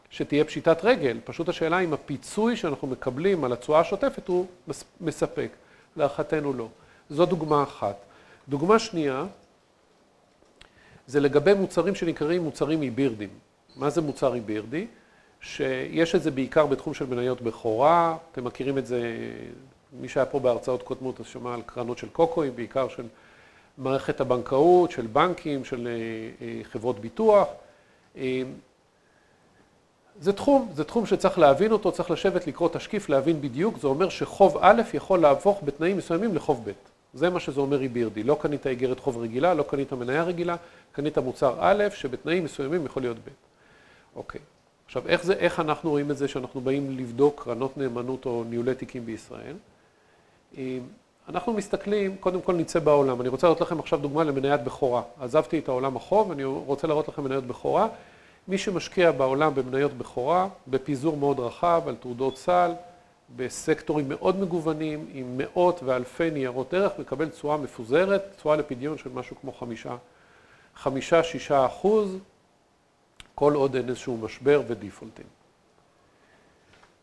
שתהיה 0.09 0.45
פשיטת 0.45 0.77
רגל, 0.83 1.19
פשוט 1.23 1.49
השאלה 1.49 1.79
אם 1.79 1.93
הפיצוי 1.93 2.55
שאנחנו 2.55 2.87
מקבלים 2.87 3.43
על 3.43 3.53
התשואה 3.53 3.79
השוטפת 3.79 4.27
הוא 4.27 4.45
מספק. 5.01 5.49
להערכתנו 5.95 6.53
לא. 6.53 6.67
זו 7.09 7.25
דוגמה 7.25 7.63
אחת. 7.63 7.95
דוגמה 8.49 8.79
שנייה, 8.79 9.25
זה 11.07 11.19
לגבי 11.19 11.53
מוצרים 11.53 11.95
שנקראים 11.95 12.43
מוצרים 12.43 12.81
היבירדים. 12.81 13.29
מה 13.75 13.89
זה 13.89 14.01
מוצר 14.01 14.33
היבירדי? 14.33 14.87
שיש 15.41 16.15
את 16.15 16.23
זה 16.23 16.31
בעיקר 16.31 16.65
בתחום 16.65 16.93
של 16.93 17.05
מניות 17.05 17.41
בכורה, 17.41 18.17
אתם 18.31 18.43
מכירים 18.43 18.77
את 18.77 18.85
זה, 18.85 19.01
מי 19.99 20.09
שהיה 20.09 20.25
פה 20.25 20.39
בהרצאות 20.39 20.83
קודמות 20.83 21.19
אז 21.19 21.25
שמע 21.25 21.53
על 21.53 21.61
קרנות 21.65 21.97
של 21.97 22.09
קוקואים, 22.09 22.55
בעיקר 22.55 22.87
של 22.87 23.03
מערכת 23.77 24.21
הבנקאות, 24.21 24.91
של 24.91 25.07
בנקים, 25.07 25.65
של 25.65 25.87
אה, 25.87 25.91
אה, 26.47 26.61
חברות 26.63 26.99
ביטוח. 26.99 27.47
אה, 28.17 28.41
זה 30.19 30.33
תחום, 30.33 30.69
זה 30.73 30.83
תחום 30.83 31.05
שצריך 31.05 31.39
להבין 31.39 31.71
אותו, 31.71 31.91
צריך 31.91 32.11
לשבת, 32.11 32.47
לקרוא 32.47 32.69
תשקיף, 32.73 33.09
להבין 33.09 33.41
בדיוק, 33.41 33.77
זה 33.77 33.87
אומר 33.87 34.09
שחוב 34.09 34.57
א' 34.61 34.81
יכול 34.93 35.19
להפוך 35.19 35.61
בתנאים 35.65 35.97
מסוימים 35.97 36.35
לחוב 36.35 36.69
ב'. 36.69 36.71
זה 37.13 37.29
מה 37.29 37.39
שזה 37.39 37.61
אומר 37.61 37.81
איבירדי, 37.81 38.23
לא 38.23 38.37
קנית 38.41 38.67
איגרת 38.67 38.99
חוב 38.99 39.17
רגילה, 39.17 39.53
לא 39.53 39.63
קנית 39.63 39.93
מניה 39.93 40.23
רגילה, 40.23 40.55
קנית 40.91 41.17
מוצר 41.17 41.55
א', 41.59 41.83
שבתנאים 41.93 42.43
מסוימים 42.43 42.85
יכול 42.85 43.03
להיות 43.03 43.17
ב'. 43.17 43.29
אוקיי. 44.15 44.41
עכשיו, 44.91 45.07
איך, 45.07 45.23
זה, 45.23 45.33
איך 45.33 45.59
אנחנו 45.59 45.89
רואים 45.89 46.11
את 46.11 46.17
זה 46.17 46.27
שאנחנו 46.27 46.61
באים 46.61 46.97
לבדוק 46.97 47.43
קרנות 47.43 47.77
נאמנות 47.77 48.25
או 48.25 48.43
ניהולי 48.49 48.75
תיקים 48.75 49.05
בישראל? 49.05 49.55
אנחנו 51.29 51.53
מסתכלים, 51.53 52.15
קודם 52.19 52.41
כל 52.41 52.53
נצא 52.53 52.79
בעולם. 52.79 53.21
אני 53.21 53.29
רוצה 53.29 53.47
להראות 53.47 53.61
לכם 53.61 53.79
עכשיו 53.79 53.99
דוגמה 53.99 54.23
למניית 54.23 54.63
בכורה. 54.63 55.01
עזבתי 55.19 55.59
את 55.59 55.67
העולם 55.67 55.95
החוב, 55.95 56.31
אני 56.31 56.43
רוצה 56.43 56.87
להראות 56.87 57.07
לכם 57.07 57.23
מניות 57.23 57.43
בכורה. 57.43 57.87
מי 58.47 58.57
שמשקיע 58.57 59.11
בעולם 59.11 59.55
במניות 59.55 59.93
בכורה, 59.93 60.47
בפיזור 60.67 61.17
מאוד 61.17 61.39
רחב, 61.39 61.81
על 61.87 61.95
תעודות 61.95 62.37
סל, 62.37 62.71
בסקטורים 63.35 64.09
מאוד 64.09 64.39
מגוונים, 64.39 65.05
עם 65.13 65.37
מאות 65.37 65.81
ואלפי 65.83 66.31
ניירות 66.31 66.73
ערך, 66.73 66.91
מקבל 66.99 67.29
תשואה 67.29 67.57
מפוזרת, 67.57 68.23
תשואה 68.37 68.55
לפדיון 68.55 68.97
של 68.97 69.09
משהו 69.13 69.35
כמו 69.41 69.51
חמישה, 69.51 69.95
חמישה, 70.75 71.23
שישה 71.23 71.65
אחוז, 71.65 72.17
כל 73.35 73.53
עוד 73.53 73.75
אין 73.75 73.89
איזשהו 73.89 74.17
משבר 74.17 74.61
ודיפולטים. 74.67 75.25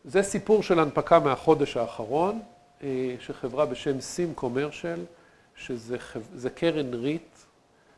זה 0.05 0.23
סיפור 0.23 0.63
של 0.63 0.79
הנפקה 0.79 1.19
מהחודש 1.19 1.77
האחרון, 1.77 2.41
אה, 2.83 3.15
של 3.19 3.33
חברה 3.33 3.65
בשם 3.65 4.01
סים 4.01 4.33
קומרשל, 4.33 5.05
שזה 5.55 6.49
קרן 6.55 6.93
ריט 6.93 7.37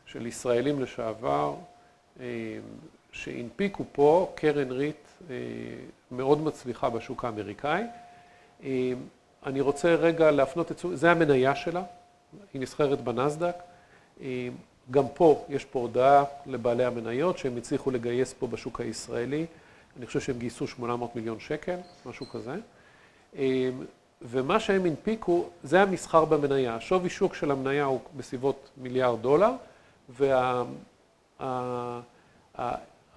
של 0.06 0.26
ישראלים 0.26 0.82
לשעבר, 0.82 1.54
אה, 2.20 2.26
שהנפיקו 3.12 3.84
פה 3.92 4.32
קרן 4.34 4.70
ריט 4.70 5.08
מאוד 6.10 6.40
מצליחה 6.40 6.90
בשוק 6.90 7.24
האמריקאי. 7.24 7.82
אני 9.46 9.60
רוצה 9.60 9.94
רגע 9.94 10.30
להפנות 10.30 10.72
את 10.72 10.84
זה 10.92 11.10
המניה 11.10 11.54
שלה, 11.54 11.82
היא 12.52 12.62
נסחרת 12.62 13.00
בנסדק. 13.00 13.56
גם 14.90 15.04
פה 15.14 15.44
יש 15.48 15.64
פה 15.64 15.78
הודעה 15.78 16.24
לבעלי 16.46 16.84
המניות 16.84 17.38
שהם 17.38 17.56
הצליחו 17.56 17.90
לגייס 17.90 18.32
פה 18.32 18.46
בשוק 18.46 18.80
הישראלי. 18.80 19.46
אני 19.96 20.06
חושב 20.06 20.20
שהם 20.20 20.38
גייסו 20.38 20.66
800 20.66 21.16
מיליון 21.16 21.40
שקל, 21.40 21.76
משהו 22.06 22.26
כזה. 22.28 22.54
ומה 24.22 24.60
שהם 24.60 24.84
הנפיקו, 24.84 25.48
זה 25.62 25.82
המסחר 25.82 26.24
במניה. 26.24 26.74
השווי 26.74 27.10
שוק 27.10 27.34
של 27.34 27.50
המניה 27.50 27.84
הוא 27.84 28.00
בסביבות 28.16 28.70
מיליארד 28.76 29.22
דולר, 29.22 29.50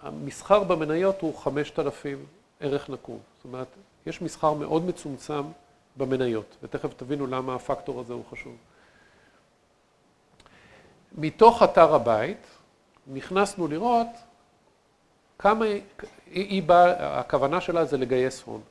והמסחר 0.04 0.64
במניות 0.64 1.22
הוא 1.22 1.38
5,000 1.38 2.26
ערך 2.60 2.90
נקוב. 2.90 3.20
זאת 3.38 3.46
אומרת, 3.46 3.68
יש 4.06 4.22
מסחר 4.22 4.54
מאוד 4.54 4.86
מצומצם 4.86 5.44
במניות, 5.98 6.56
ותכף 6.64 6.94
תבינו 6.98 7.28
למה 7.28 7.56
הפקטור 7.56 8.00
הזה 8.00 8.14
הוא 8.14 8.24
חשוב. 8.32 8.56
מתוך 11.18 11.64
אתר 11.64 11.96
הבית 11.96 12.48
נכנסנו 13.08 13.68
לראות 13.68 14.08
כמה, 15.40 15.66
היא 16.32 16.64
באה, 16.64 17.20
הכוונה 17.20 17.62
שלה 17.62 17.86
זה 17.86 17.98
לגייס 17.98 18.44
הון. 18.46 18.62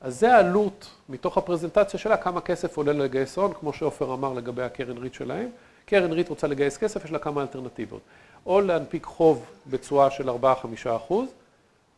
אז 0.00 0.20
זה 0.20 0.34
העלות 0.34 0.90
מתוך 1.08 1.38
הפרזנטציה 1.38 2.00
שלה, 2.00 2.16
כמה 2.16 2.40
כסף 2.40 2.76
עולה 2.76 2.92
לגייס 2.92 3.36
הון, 3.36 3.52
כמו 3.52 3.72
שעופר 3.72 4.14
אמר 4.14 4.32
לגבי 4.32 4.62
הקרן 4.62 4.98
ריט 4.98 5.14
שלהם. 5.14 5.48
קרן 5.86 6.12
ריט 6.12 6.28
רוצה 6.28 6.46
לגייס 6.46 6.76
כסף, 6.76 7.04
יש 7.04 7.12
לה 7.12 7.18
כמה 7.18 7.42
אלטרנטיבות. 7.42 8.00
או 8.46 8.60
להנפיק 8.60 9.04
חוב 9.04 9.44
בתשואה 9.66 10.10
של 10.10 10.30
4-5 10.30 10.32
אחוז, 10.96 11.28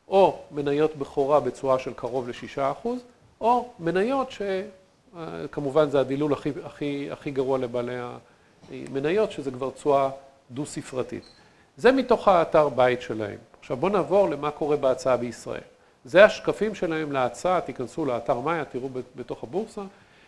או 0.09 0.39
מניות 0.51 0.97
בכורה 0.97 1.41
בתשואה 1.41 1.79
של 1.79 1.93
קרוב 1.95 2.29
ל-6 2.29 2.61
אחוז, 2.61 3.01
או 3.41 3.69
מניות 3.79 4.29
שכמובן 4.31 5.91
זה 5.91 6.01
הדילול 6.01 6.33
הכי, 6.33 6.53
הכי, 6.65 7.09
הכי 7.11 7.31
גרוע 7.31 7.59
לבעלי 7.59 7.97
המניות, 8.73 9.33
שזה 9.33 9.51
כבר 9.51 9.71
תשואה 9.71 10.11
דו-ספרתית. 10.51 11.25
זה 11.77 11.93
מתוך 11.93 12.29
האתר 12.29 12.69
בית 12.69 13.03
שלהם. 13.03 13.39
עכשיו 13.61 13.77
בואו 13.77 13.93
נעבור 13.93 14.31
למה 14.31 14.51
קורה 14.51 14.77
בהצעה 14.77 15.17
בישראל. 15.17 15.61
זה 16.05 16.25
השקפים 16.25 16.75
שלהם 16.75 17.13
להצעה, 17.13 17.61
תיכנסו 17.61 18.05
לאתר 18.05 18.41
מאיה, 18.41 18.65
תראו 18.65 18.89
בתוך 19.17 19.43
הבורסה, 19.43 19.83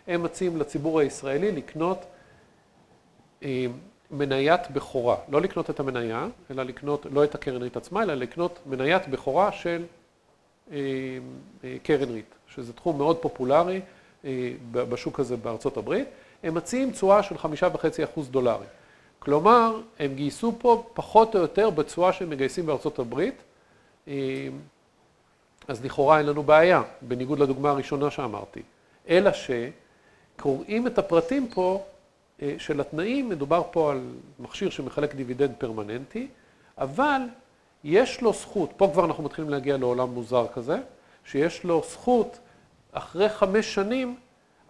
הם 0.06 0.22
מציעים 0.22 0.56
לציבור 0.56 1.00
הישראלי 1.00 1.52
לקנות 1.52 2.04
אה, 3.42 3.66
מניית 4.10 4.70
בכורה, 4.70 5.16
לא 5.28 5.40
לקנות 5.40 5.70
את 5.70 5.80
המניה, 5.80 6.26
אלא 6.50 6.62
לקנות, 6.62 7.06
לא 7.12 7.24
את 7.24 7.34
הקרן 7.34 7.62
ריט 7.62 7.76
עצמה, 7.76 8.02
אלא 8.02 8.14
לקנות 8.14 8.58
מניית 8.66 9.08
בכורה 9.08 9.52
של 9.52 9.84
אה, 10.72 10.78
אה, 11.64 11.76
קרן 11.82 12.10
ריט, 12.10 12.34
שזה 12.48 12.72
תחום 12.72 12.98
מאוד 12.98 13.16
פופולרי 13.16 13.80
בשוק 14.72 15.20
הזה 15.20 15.36
בארצות 15.36 15.76
הברית. 15.76 16.08
הם 16.44 16.54
מציעים 16.54 16.90
תשואה 16.90 17.22
של 17.22 17.38
חמישה 17.38 17.68
וחצי 17.72 18.04
אחוז 18.04 18.28
דולרי. 18.28 18.66
כלומר, 19.18 19.80
הם 19.98 20.14
גייסו 20.14 20.52
פה 20.58 20.84
פחות 20.94 21.34
או 21.34 21.40
יותר 21.40 21.70
בתשואה 21.70 22.12
שהם 22.12 22.30
מגייסים 22.30 22.66
בארצות 22.66 22.98
הברית, 22.98 23.42
אז 25.68 25.84
לכאורה 25.84 26.18
אין 26.18 26.26
לנו 26.26 26.42
בעיה, 26.42 26.82
בניגוד 27.02 27.38
לדוגמה 27.38 27.70
הראשונה 27.70 28.10
שאמרתי. 28.10 28.62
אלא 29.08 29.30
שקוראים 29.32 30.86
את 30.86 30.98
הפרטים 30.98 31.48
פה 31.48 31.82
אה, 32.42 32.54
של 32.58 32.80
התנאים, 32.80 33.28
מדובר 33.28 33.62
פה 33.70 33.90
על 33.92 34.00
מכשיר 34.38 34.70
שמחלק 34.70 35.14
דיבידנד 35.14 35.54
פרמננטי, 35.58 36.28
אבל 36.78 37.20
יש 37.84 38.22
לו 38.22 38.32
זכות, 38.32 38.70
פה 38.76 38.90
כבר 38.92 39.04
אנחנו 39.04 39.24
מתחילים 39.24 39.50
להגיע 39.50 39.76
לעולם 39.76 40.08
מוזר 40.08 40.46
כזה, 40.54 40.78
שיש 41.24 41.64
לו 41.64 41.82
זכות 41.90 42.38
אחרי 42.92 43.28
חמש 43.28 43.74
שנים, 43.74 44.16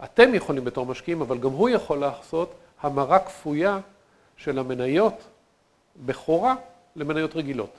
אתם 0.03 0.35
יכולים 0.35 0.65
בתור 0.65 0.85
משקיעים, 0.85 1.21
אבל 1.21 1.37
גם 1.37 1.51
הוא 1.51 1.69
יכול 1.69 1.97
לעשות 1.97 2.53
המרה 2.81 3.19
כפויה 3.19 3.79
של 4.37 4.59
המניות 4.59 5.23
בכורה 6.05 6.55
למניות 6.95 7.35
רגילות, 7.35 7.71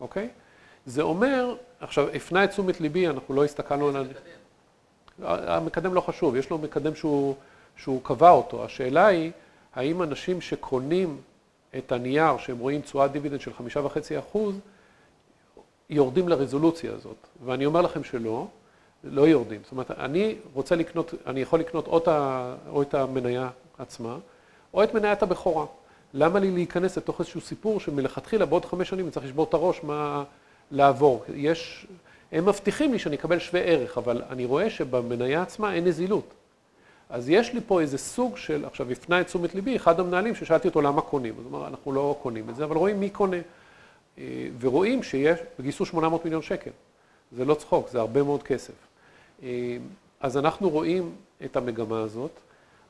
אוקיי? 0.00 0.28
זה 0.86 1.02
אומר, 1.02 1.54
עכשיו, 1.80 2.08
הפנה 2.08 2.44
את 2.44 2.50
תשומת 2.50 2.80
ליבי, 2.80 3.08
אנחנו 3.08 3.34
לא 3.34 3.44
הסתכלנו 3.44 3.88
על... 3.88 4.12
המקדם 5.22 5.94
לא 5.94 6.00
חשוב, 6.00 6.36
יש 6.36 6.50
לו 6.50 6.58
מקדם 6.58 6.94
שהוא, 6.94 7.34
שהוא 7.76 8.00
קבע 8.02 8.30
אותו. 8.30 8.64
השאלה 8.64 9.06
היא, 9.06 9.30
האם 9.74 10.02
אנשים 10.02 10.40
שקונים 10.40 11.20
את 11.78 11.92
הנייר, 11.92 12.38
שהם 12.38 12.58
רואים 12.58 12.80
תשואת 12.80 13.12
דיבידנד 13.12 13.40
של 13.40 13.54
חמישה 13.54 13.80
וחצי 13.80 14.18
אחוז, 14.18 14.54
יורדים 15.90 16.28
לרזולוציה 16.28 16.92
הזאת. 16.92 17.16
ואני 17.44 17.66
אומר 17.66 17.80
לכם 17.80 18.04
שלא, 18.04 18.46
לא 19.04 19.28
יורדים. 19.28 19.60
זאת 19.62 19.72
אומרת, 19.72 19.90
אני 19.90 20.34
רוצה 20.54 20.76
לקנות, 20.76 21.14
אני 21.26 21.40
יכול 21.40 21.60
לקנות 21.60 21.86
או 22.68 22.82
את, 22.82 22.94
המניה 22.94 23.50
עצמה, 23.78 24.18
או 24.74 24.84
את 24.84 24.94
מניית 24.94 25.22
הבכורה. 25.22 25.66
למה 26.14 26.38
לי 26.38 26.50
להיכנס 26.50 26.96
לתוך 26.98 27.20
איזשהו 27.20 27.40
סיפור 27.40 27.80
שמלכתחילה 27.80 28.46
בעוד 28.46 28.64
חמש 28.64 28.88
שנים 28.88 29.04
אני 29.04 29.12
צריך 29.12 29.26
לשבור 29.26 29.44
את 29.44 29.54
הראש 29.54 29.80
מה... 29.84 30.24
לעבור. 30.70 31.24
יש, 31.34 31.86
הם 32.32 32.46
מבטיחים 32.46 32.92
לי 32.92 32.98
שאני 32.98 33.16
אקבל 33.16 33.38
שווה 33.38 33.60
ערך, 33.60 33.98
אבל 33.98 34.22
אני 34.30 34.44
רואה 34.44 34.70
שבמניה 34.70 35.42
עצמה 35.42 35.74
אין 35.74 35.84
נזילות. 35.84 36.34
אז 37.10 37.28
יש 37.28 37.54
לי 37.54 37.60
פה 37.66 37.80
איזה 37.80 37.98
סוג 37.98 38.36
של, 38.36 38.64
עכשיו 38.64 38.90
הפנה 38.90 39.20
את 39.20 39.26
תשומת 39.26 39.54
ליבי, 39.54 39.76
אחד 39.76 40.00
המנהלים 40.00 40.34
ששאלתי 40.34 40.68
אותו 40.68 40.80
למה 40.80 41.00
קונים, 41.00 41.34
אז 41.38 41.44
הוא 41.44 41.58
אמר, 41.58 41.68
אנחנו 41.68 41.92
לא 41.92 42.18
קונים 42.22 42.50
את 42.50 42.56
זה, 42.56 42.64
אבל 42.64 42.76
רואים 42.76 43.00
מי 43.00 43.10
קונה. 43.10 43.36
אה, 44.18 44.48
ורואים 44.60 45.02
שיש, 45.02 45.38
גייסו 45.60 45.86
800 45.86 46.24
מיליון 46.24 46.42
שקל. 46.42 46.70
זה 47.32 47.44
לא 47.44 47.54
צחוק, 47.54 47.88
זה 47.88 48.00
הרבה 48.00 48.22
מאוד 48.22 48.42
כסף. 48.42 48.72
אה, 49.42 49.76
אז 50.20 50.36
אנחנו 50.36 50.70
רואים 50.70 51.12
את 51.44 51.56
המגמה 51.56 52.00
הזאת, 52.00 52.30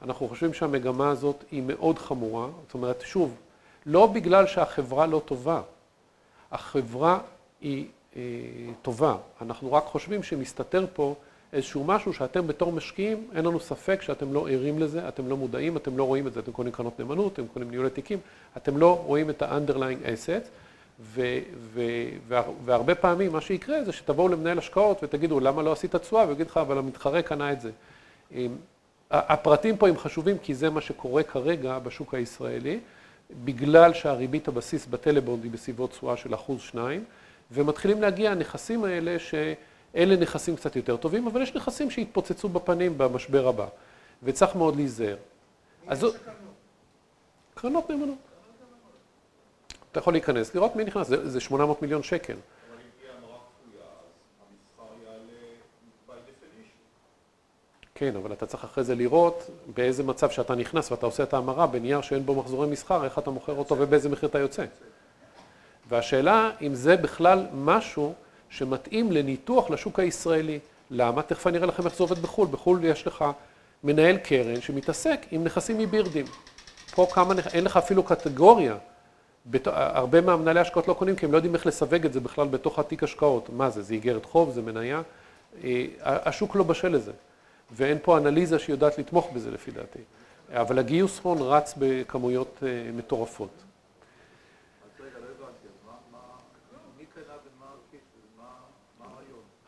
אנחנו 0.03 0.29
חושבים 0.29 0.55
שהמגמה 0.55 1.11
הזאת 1.11 1.45
היא 1.51 1.63
מאוד 1.67 1.99
חמורה, 1.99 2.49
זאת 2.67 2.75
אומרת, 2.75 3.01
שוב, 3.01 3.35
לא 3.87 4.07
בגלל 4.07 4.47
שהחברה 4.47 5.07
לא 5.07 5.23
טובה, 5.25 5.63
החברה 6.53 7.21
היא 7.61 7.87
אה, 8.17 8.23
טובה. 8.83 9.17
אנחנו 9.43 9.73
רק 9.73 9.85
חושבים 9.85 10.23
שמסתתר 10.23 10.87
פה 10.95 11.15
איזשהו 11.53 11.85
משהו 11.85 12.13
שאתם 12.13 12.47
בתור 12.47 12.73
משקיעים, 12.73 13.29
אין 13.35 13.45
לנו 13.45 13.61
ספק 13.61 14.03
שאתם 14.03 14.33
לא 14.33 14.49
ערים 14.49 14.79
לזה, 14.79 15.09
אתם 15.09 15.29
לא 15.29 15.37
מודעים, 15.37 15.77
אתם 15.77 15.99
לא 15.99 16.05
רואים 16.05 16.27
את 16.27 16.33
זה, 16.33 16.41
אתם 16.41 16.53
קונים 16.53 16.73
קרנות 16.73 16.99
נאמנות, 16.99 17.33
אתם 17.33 17.47
קונים 17.47 17.71
ניהולי 17.71 17.91
תיקים, 17.91 18.19
אתם 18.57 18.77
לא 18.77 19.03
רואים 19.07 19.31
את 19.31 19.43
ה-underlying 19.43 20.05
assets, 20.05 20.49
והרבה 22.65 22.95
פעמים 22.95 23.33
מה 23.33 23.41
שיקרה 23.41 23.85
זה 23.85 23.93
שתבואו 23.93 24.29
למנהל 24.29 24.59
השקעות 24.59 24.99
ותגידו 25.03 25.41
למה 25.41 25.63
לא 25.63 25.73
עשית 25.73 25.97
תשואה, 25.97 26.29
ויגיד 26.29 26.47
לך 26.47 26.57
אבל 26.57 26.79
המתחרה 26.79 27.23
קנה 27.23 27.53
את 27.53 27.61
זה. 27.61 27.71
הפרטים 29.11 29.77
פה 29.77 29.89
הם 29.89 29.99
חשובים 29.99 30.39
כי 30.39 30.55
זה 30.55 30.71
מה 30.71 30.81
שקורה 30.81 31.23
כרגע 31.23 31.79
בשוק 31.79 32.15
הישראלי, 32.15 32.81
בגלל 33.45 33.95
שהריבית 33.95 34.49
הבסיס 34.49 34.87
בטלבונד 34.87 35.45
היא 35.45 35.53
בסביבות 35.53 35.91
תשואה 35.91 36.17
של 36.17 36.35
אחוז 36.35 36.61
שניים. 36.61 37.05
ומתחילים 37.53 38.03
להגיע 38.03 38.31
הנכסים 38.31 38.85
האלה 38.85 39.19
שאלה 39.19 40.17
נכסים 40.17 40.57
קצת 40.57 40.77
יותר 40.77 40.97
טובים, 40.97 41.27
אבל 41.27 41.43
יש 41.43 41.55
נכסים 41.55 41.91
שהתפוצצו 41.91 42.49
בפנים 42.49 42.99
במשבר 42.99 43.49
הבא, 43.49 43.67
וצריך 44.23 44.57
מאוד 44.57 44.77
להיזהר. 44.77 45.17
אז 45.87 46.01
זו... 46.01 46.11
קרנות 47.55 47.91
נאמנות. 47.91 48.28
אתה 49.99 50.05
יכול 50.05 50.15
להיכנס, 50.15 50.55
לראות 50.55 50.77
מי 50.77 50.85
נכנס, 50.85 51.07
זה 51.07 51.41
800 51.41 51.83
מיליון 51.83 52.03
שקל. 52.03 52.35
כן, 57.95 58.17
אבל 58.17 58.33
אתה 58.33 58.47
צריך 58.47 58.65
אחרי 58.65 58.85
זה 58.85 58.95
לראות 58.95 59.51
באיזה 59.75 60.03
מצב 60.03 60.31
שאתה 60.31 60.55
נכנס 60.55 60.91
ואתה 60.93 61.07
עושה 61.07 61.23
את 61.23 61.35
ההמרה 61.35 61.67
בנייר 61.67 62.01
שאין 62.01 62.27
בו 62.27 62.35
מחזורי 62.35 62.69
מסחר, 62.69 63.05
איך 63.05 63.19
אתה 63.19 63.31
מוכר 63.31 63.57
אותו 63.57 63.77
ובאיזה 63.79 64.09
מחיר 64.09 64.29
אתה 64.29 64.39
יוצא. 64.39 64.65
והשאלה 65.89 66.51
אם 66.63 66.75
זה 66.75 66.97
בכלל 66.97 67.47
משהו 67.55 68.15
שמתאים 68.51 69.13
לניתוח 69.13 69.71
לשוק 69.71 69.99
הישראלי. 69.99 70.59
למה? 70.91 71.23
תכף 71.23 71.47
אני 71.47 71.59
אראה 71.59 71.67
לכם 71.67 71.87
איך 71.87 71.95
זה 71.95 72.03
עובד 72.03 72.19
בחו"ל. 72.19 72.49
בחו"ל 72.51 72.85
יש 72.85 73.07
לך 73.07 73.25
מנהל 73.85 74.17
קרן 74.17 74.61
שמתעסק 74.61 75.27
עם 75.31 75.45
נכסים 75.45 75.79
היברידיים. 75.79 76.27
פה 76.95 77.07
כמה, 77.13 77.35
אין 77.53 77.65
לך 77.65 77.77
אפילו 77.77 78.03
קטגוריה. 78.03 78.77
בת... 79.51 79.67
הרבה 79.73 80.21
מהמנהלי 80.21 80.61
השקעות 80.61 80.89
לא 80.89 80.95
קונים 80.95 81.17
כי 81.17 81.27
הם 81.27 81.33
לא 81.33 81.37
יודעים 81.37 81.55
איך 81.55 81.67
לסווג 81.67 82.05
את 82.05 82.13
זה 82.13 82.21
בכלל 82.21 82.49
בתוך 82.49 82.79
התיק 82.79 83.03
השקעות. 83.03 83.51
מה 83.51 83.71
זה? 83.71 83.83
זה 83.83 83.95
איגרת 83.95 84.25
חוב? 84.25 84.51
זה 84.51 84.63
מניה? 84.63 85.03
אה, 85.65 85.87
השוק 86.03 86.57
לא 86.57 86.65
בשל 86.65 86.89
לזה. 86.89 87.13
ואין 87.73 87.99
פה 88.03 88.19
אנליזה 88.19 88.59
שיודעת 88.59 88.99
לתמוך 88.99 89.31
בזה 89.35 89.51
לפי 89.51 89.71
דעתי. 89.71 89.99
אבל 90.53 90.79
הגיוס 90.79 91.21
הון 91.23 91.39
רץ 91.41 91.75
בכמויות 91.79 92.63
אה, 92.63 92.91
מטורפות. 92.93 93.51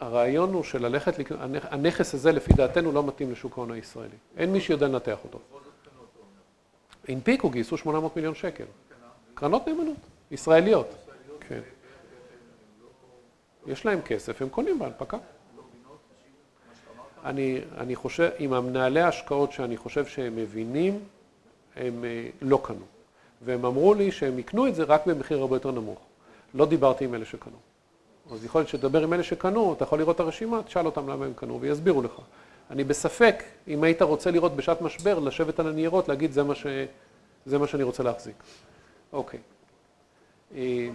הרעיון 0.01 0.53
הוא 0.53 0.65
של 0.65 0.87
ללכת, 0.87 1.13
הנכס 1.71 2.15
הזה 2.15 2.33
לפי 2.33 2.53
דעתנו 2.53 2.93
לא 2.93 3.07
מתאים 3.07 3.33
לשוק 3.33 3.53
ההון 3.59 3.71
הישראלי. 3.71 4.17
אין 4.37 4.53
מי 4.53 4.61
שיודע 4.61 4.89
לנתח 4.89 5.19
אותו. 5.25 5.39
הנפיקו, 7.09 7.51
גייסו 7.51 7.77
800 7.77 8.17
מיליון 8.17 8.35
שקל. 8.35 8.65
קרנות 9.41 9.69
נאמנות, 9.69 9.97
ישראליות. 10.31 10.87
כן. 11.49 11.61
יש 13.67 13.87
להם 13.87 14.01
כסף, 14.01 14.43
הם 14.43 14.49
קונים 14.49 14.79
בהנפקה. 14.79 15.17
אני, 17.25 17.61
אני 17.79 17.97
חושב, 17.97 18.31
עם 18.39 18.53
המנהלי 18.53 19.01
ההשקעות 19.01 19.53
שאני 19.53 19.77
חושב 19.77 20.07
שהם 20.07 20.37
מבינים, 20.37 21.01
הם 21.77 22.05
אה, 22.05 22.29
לא 22.43 22.61
קנו. 22.65 22.85
והם 23.43 23.65
אמרו 23.65 23.95
לי 23.95 24.13
שהם 24.13 24.39
יקנו 24.39 24.67
את 24.67 24.75
זה 24.75 24.83
רק 24.83 25.07
במחיר 25.07 25.39
הרבה 25.39 25.57
יותר 25.57 25.71
נמוך. 25.71 25.99
לא 26.55 26.67
דיברתי 26.67 27.05
עם 27.05 27.15
אלה 27.15 27.25
שקנו. 27.25 27.57
אז 28.33 28.45
יכול 28.45 28.61
להיות 28.61 28.69
שתדבר 28.69 29.03
עם 29.03 29.13
אלה 29.13 29.23
שקנו, 29.23 29.73
אתה 29.73 29.85
יכול 29.85 29.99
לראות 29.99 30.17
את 30.17 30.21
הרשימה, 30.21 30.63
תשאל 30.63 30.87
אותם 30.87 31.09
למה 31.09 31.25
הם 31.25 31.33
קנו 31.35 31.61
ויסבירו 31.61 32.03
לך. 32.03 32.21
אני 32.71 32.85
בספק, 32.85 33.43
אם 33.69 33.85
היית 33.85 34.03
רוצה 34.03 34.31
לראות 34.31 34.57
בשעת 34.57 34.83
משבר, 34.83 35.19
לשבת 35.19 35.61
על 35.61 35.69
הניירות, 35.69 36.09
להגיד 36.09 36.33
זה 36.33 36.43
מה, 36.43 36.55
ש... 36.55 36.67
זה 37.47 37.59
מה 37.59 37.67
שאני 37.67 37.83
רוצה 37.83 38.03
להחזיק. 38.03 38.35
אוקיי. 39.13 39.41
אה, 40.55 40.89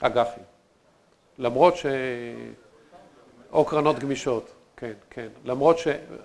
אג"חים. 0.00 0.42
למרות 1.38 1.76
ש... 1.76 1.86
או 3.52 3.64
קרנות 3.64 3.98
גמישות, 3.98 4.50
כן, 4.76 4.92
כן. 5.10 5.28
למרות 5.44 5.76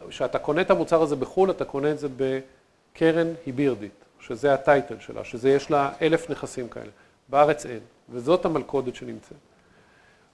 שאתה 0.09 0.39
קונה 0.39 0.61
את 0.61 0.71
המוצר 0.71 1.01
הזה 1.01 1.15
בחו"ל, 1.15 1.51
אתה 1.51 1.65
קונה 1.65 1.91
את 1.91 1.99
זה 1.99 2.07
בקרן 2.17 3.27
היבירדית, 3.45 4.05
שזה 4.19 4.53
הטייטל 4.53 4.99
שלה, 4.99 5.23
שזה 5.23 5.49
יש 5.49 5.71
לה 5.71 5.91
אלף 6.01 6.29
נכסים 6.29 6.69
כאלה. 6.69 6.91
בארץ 7.29 7.65
אין, 7.65 7.79
וזאת 8.09 8.45
המלכודת 8.45 8.95
שנמצאת. 8.95 9.37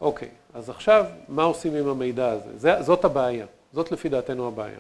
אוקיי, 0.02 0.30
אז 0.54 0.70
עכשיו, 0.70 1.06
מה 1.28 1.44
עושים 1.44 1.76
עם 1.76 1.88
המידע 1.88 2.30
הזה? 2.30 2.82
זאת 2.82 3.06
הבעיה, 3.06 3.46
זאת 3.78 3.92
לפי 3.92 4.10
דעתנו 4.10 4.48
הבעיה. 4.48 4.80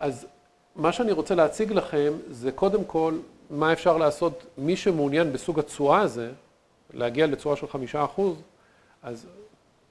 אז 0.00 0.26
מה 0.76 0.92
שאני 0.92 1.12
רוצה 1.12 1.34
להציג 1.34 1.72
לכם 1.72 2.12
זה 2.30 2.52
קודם 2.52 2.84
כל 2.84 3.18
מה 3.50 3.72
אפשר 3.72 3.96
לעשות, 3.96 4.44
מי 4.58 4.76
שמעוניין 4.76 5.32
בסוג 5.32 5.58
התשואה 5.58 6.00
הזה, 6.00 6.30
להגיע 6.92 7.26
לתשואה 7.26 7.56
של 7.56 7.66
חמישה 7.66 8.04
אחוז, 8.04 8.42
אז 9.02 9.26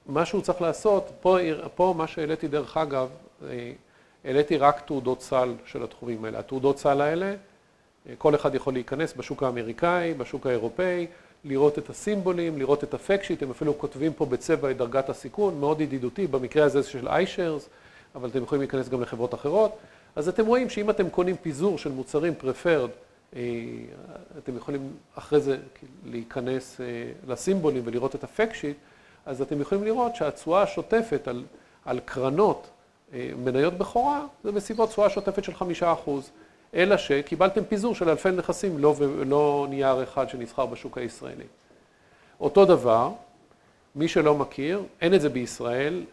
מה 0.06 0.26
שהוא 0.26 0.42
צריך 0.42 0.60
לעשות, 0.60 1.10
פה, 1.20 1.36
פה 1.74 1.94
מה 1.96 2.06
שהעליתי 2.06 2.48
דרך 2.48 2.76
אגב, 2.76 3.08
אה, 3.48 3.72
העליתי 4.24 4.56
רק 4.56 4.80
תעודות 4.80 5.22
סל 5.22 5.54
של 5.66 5.82
התחומים 5.82 6.24
האלה. 6.24 6.38
התעודות 6.38 6.78
סל 6.78 7.00
האלה, 7.00 7.34
אה, 8.08 8.14
כל 8.18 8.34
אחד 8.34 8.54
יכול 8.54 8.72
להיכנס 8.72 9.14
בשוק 9.16 9.42
האמריקאי, 9.42 10.14
בשוק 10.14 10.46
האירופאי, 10.46 11.06
לראות 11.44 11.78
את 11.78 11.90
הסימבולים, 11.90 12.58
לראות 12.58 12.84
את 12.84 12.94
הפקט 12.94 13.24
שיט, 13.24 13.42
הם 13.42 13.50
אפילו 13.50 13.78
כותבים 13.78 14.12
פה 14.12 14.26
בצבע 14.26 14.70
את 14.70 14.76
דרגת 14.76 15.08
הסיכון, 15.08 15.60
מאוד 15.60 15.80
ידידותי, 15.80 16.26
במקרה 16.26 16.64
הזה 16.64 16.82
של 16.82 17.08
iShares, 17.08 17.68
אבל 18.14 18.28
אתם 18.28 18.42
יכולים 18.42 18.62
להיכנס 18.62 18.88
גם 18.88 19.02
לחברות 19.02 19.34
אחרות. 19.34 19.76
אז 20.16 20.28
אתם 20.28 20.46
רואים 20.46 20.70
שאם 20.70 20.90
אתם 20.90 21.10
קונים 21.10 21.36
פיזור 21.36 21.78
של 21.78 21.92
מוצרים 21.92 22.34
preferred, 22.40 22.90
אה, 23.36 23.40
אתם 24.38 24.56
יכולים 24.56 24.92
אחרי 25.14 25.40
זה 25.40 25.58
להיכנס 26.04 26.80
אה, 26.80 26.86
לסימבולים 27.26 27.82
ולראות 27.84 28.14
את 28.14 28.24
הפקט 28.24 28.54
שיט, 28.54 28.76
אז 29.26 29.42
אתם 29.42 29.60
יכולים 29.60 29.84
לראות 29.84 30.16
שהתשואה 30.16 30.62
השוטפת 30.62 31.28
על, 31.28 31.44
על 31.84 32.00
קרנות 32.04 32.66
אה, 33.12 33.30
מניות 33.44 33.74
בכורה 33.74 34.26
זה 34.44 34.52
בסביבות 34.52 34.88
תשואה 34.88 35.10
שוטפת 35.10 35.44
של 35.44 35.54
חמישה 35.54 35.92
אחוז, 35.92 36.30
אלא 36.74 36.96
שקיבלתם 36.96 37.64
פיזור 37.64 37.94
של 37.94 38.08
אלפי 38.08 38.30
נכסים, 38.30 38.78
לא, 38.78 38.94
לא 39.26 39.66
נייר 39.70 40.02
אחד 40.02 40.28
שנסחר 40.28 40.66
בשוק 40.66 40.98
הישראלי. 40.98 41.44
אותו 42.40 42.64
דבר, 42.64 43.10
מי 43.96 44.08
שלא 44.08 44.34
מכיר, 44.34 44.82
אין 45.00 45.14
את 45.14 45.20
זה 45.20 45.28
בישראל, 45.28 46.04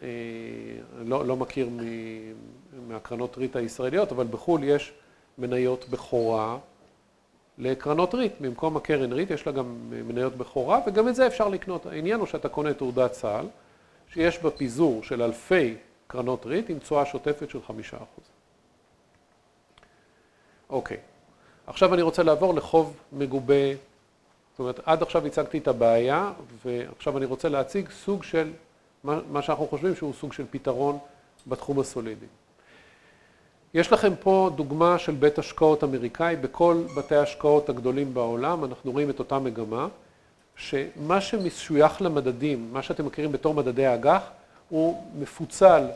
לא, 1.05 1.25
לא 1.25 1.35
מכיר 1.35 1.69
מהקרנות 2.87 3.37
ריט 3.37 3.55
הישראליות, 3.55 4.11
אבל 4.11 4.27
בחו"ל 4.27 4.63
יש 4.63 4.93
מניות 5.37 5.85
בכורה 5.89 6.57
לקרנות 7.57 8.15
ריט. 8.15 8.33
במקום 8.41 8.77
הקרן 8.77 9.13
ריט 9.13 9.31
יש 9.31 9.47
לה 9.47 9.51
גם 9.51 9.75
מניות 9.89 10.35
בכורה, 10.35 10.79
וגם 10.87 11.07
את 11.07 11.15
זה 11.15 11.27
אפשר 11.27 11.47
לקנות. 11.47 11.85
העניין 11.85 12.19
הוא 12.19 12.27
שאתה 12.27 12.49
קונה 12.49 12.73
תעודת 12.73 13.11
צה"ל, 13.11 13.45
שיש 14.13 14.39
בה 14.39 14.51
פיזור 14.51 15.03
של 15.03 15.21
אלפי 15.21 15.75
קרנות 16.07 16.45
ריט 16.45 16.69
עם 16.69 16.79
תשואה 16.79 17.05
שוטפת 17.05 17.49
של 17.49 17.61
חמישה 17.67 17.97
אחוז. 17.97 18.28
אוקיי, 20.69 20.97
עכשיו 21.67 21.93
אני 21.93 22.01
רוצה 22.01 22.23
לעבור 22.23 22.53
לחוב 22.53 22.97
מגובה, 23.13 23.73
זאת 24.51 24.59
אומרת, 24.59 24.79
עד 24.85 25.01
עכשיו 25.01 25.25
הצגתי 25.25 25.57
את 25.57 25.67
הבעיה, 25.67 26.31
ועכשיו 26.65 27.17
אני 27.17 27.25
רוצה 27.25 27.49
להציג 27.49 27.89
סוג 27.89 28.23
של, 28.23 28.51
מה 29.03 29.41
שאנחנו 29.41 29.67
חושבים 29.67 29.95
שהוא 29.95 30.13
סוג 30.13 30.33
של 30.33 30.45
פתרון 30.51 30.97
בתחום 31.47 31.79
הסולידי. 31.79 32.25
יש 33.73 33.91
לכם 33.91 34.13
פה 34.19 34.49
דוגמה 34.55 34.99
של 34.99 35.11
בית 35.11 35.39
השקעות 35.39 35.83
אמריקאי, 35.83 36.35
בכל 36.35 36.83
בתי 36.97 37.15
ההשקעות 37.15 37.69
הגדולים 37.69 38.13
בעולם. 38.13 38.65
אנחנו 38.65 38.91
רואים 38.91 39.09
את 39.09 39.19
אותה 39.19 39.39
מגמה, 39.39 39.87
שמה 40.55 41.21
שמשוייך 41.21 42.01
למדדים, 42.01 42.69
מה 42.73 42.81
שאתם 42.81 43.05
מכירים 43.05 43.31
בתור 43.31 43.53
מדדי 43.53 43.85
האג"ח, 43.85 44.21
הוא 44.69 45.03
מפוצל 45.15 45.87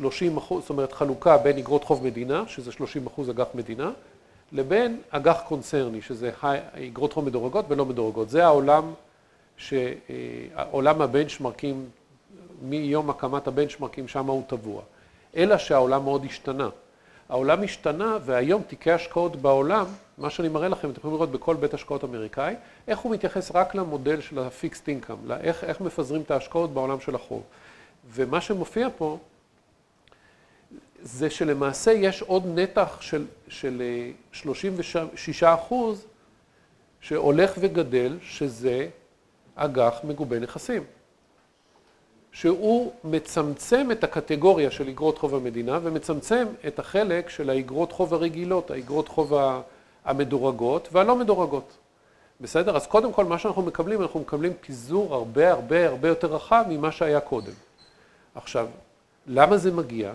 ל-30 0.00 0.38
אחוז, 0.38 0.62
זאת 0.62 0.70
אומרת 0.70 0.92
חלוקה 0.92 1.38
בין 1.38 1.58
אגרות 1.58 1.84
חוב 1.84 2.04
מדינה, 2.04 2.44
שזה 2.46 2.72
30 2.72 3.06
אחוז 3.06 3.30
אג"ח 3.30 3.46
מדינה, 3.54 3.90
לבין 4.52 5.00
אג"ח 5.10 5.40
קונצרני, 5.48 6.02
שזה 6.02 6.30
אגרות 6.88 7.12
חוב 7.12 7.24
מדורגות 7.24 7.64
ולא 7.68 7.84
מדורגות. 7.84 8.30
זה 8.30 8.44
העולם, 8.44 8.92
עולם 10.70 11.02
הבנצ'מרקים, 11.02 11.86
מיום 12.62 13.10
הקמת 13.10 13.46
הבנצ'מרקים, 13.46 14.08
שם 14.08 14.26
הוא 14.26 14.42
טבוע. 14.46 14.82
אלא 15.36 15.58
שהעולם 15.58 16.04
מאוד 16.04 16.24
השתנה. 16.24 16.68
העולם 17.28 17.62
השתנה 17.62 18.18
והיום 18.24 18.62
תיקי 18.62 18.92
השקעות 18.92 19.36
בעולם, 19.36 19.86
מה 20.18 20.30
שאני 20.30 20.48
מראה 20.48 20.68
לכם, 20.68 20.90
אתם 20.90 20.98
יכולים 20.98 21.16
לראות 21.16 21.30
בכל 21.30 21.56
בית 21.56 21.74
השקעות 21.74 22.04
אמריקאי, 22.04 22.54
איך 22.88 22.98
הוא 22.98 23.12
מתייחס 23.12 23.50
רק 23.54 23.74
למודל 23.74 24.20
של 24.20 24.38
ה-fixed 24.38 24.86
income, 24.86 25.32
איך, 25.40 25.64
איך 25.64 25.80
מפזרים 25.80 26.22
את 26.22 26.30
ההשקעות 26.30 26.74
בעולם 26.74 27.00
של 27.00 27.14
החוב. 27.14 27.42
ומה 28.10 28.40
שמופיע 28.40 28.88
פה, 28.98 29.18
זה 31.02 31.30
שלמעשה 31.30 31.92
יש 31.92 32.22
עוד 32.22 32.42
נתח 32.46 32.98
של, 33.00 33.26
של 33.48 33.82
36 34.32 35.42
אה, 35.42 35.54
אחוז 35.54 36.06
שהולך 37.00 37.52
וגדל, 37.58 38.18
שזה 38.22 38.88
אג"ח 39.54 40.00
מגובה 40.04 40.38
נכסים. 40.38 40.84
שהוא 42.32 42.92
מצמצם 43.04 43.90
את 43.92 44.04
הקטגוריה 44.04 44.70
של 44.70 44.88
אגרות 44.88 45.18
חוב 45.18 45.34
המדינה 45.34 45.78
ומצמצם 45.82 46.46
את 46.66 46.78
החלק 46.78 47.28
של 47.28 47.50
האגרות 47.50 47.92
חוב 47.92 48.14
הרגילות, 48.14 48.70
האגרות 48.70 49.08
חוב 49.08 49.32
המדורגות 50.04 50.88
והלא 50.92 51.16
מדורגות. 51.16 51.76
בסדר? 52.40 52.76
אז 52.76 52.86
קודם 52.86 53.12
כל 53.12 53.24
מה 53.24 53.38
שאנחנו 53.38 53.62
מקבלים, 53.62 54.02
אנחנו 54.02 54.20
מקבלים 54.20 54.52
פיזור 54.60 55.14
הרבה 55.14 55.52
הרבה 55.52 55.88
הרבה 55.88 56.08
יותר 56.08 56.34
רחב 56.34 56.64
ממה 56.68 56.92
שהיה 56.92 57.20
קודם. 57.20 57.52
עכשיו, 58.34 58.66
למה 59.26 59.56
זה 59.56 59.72
מגיע? 59.72 60.12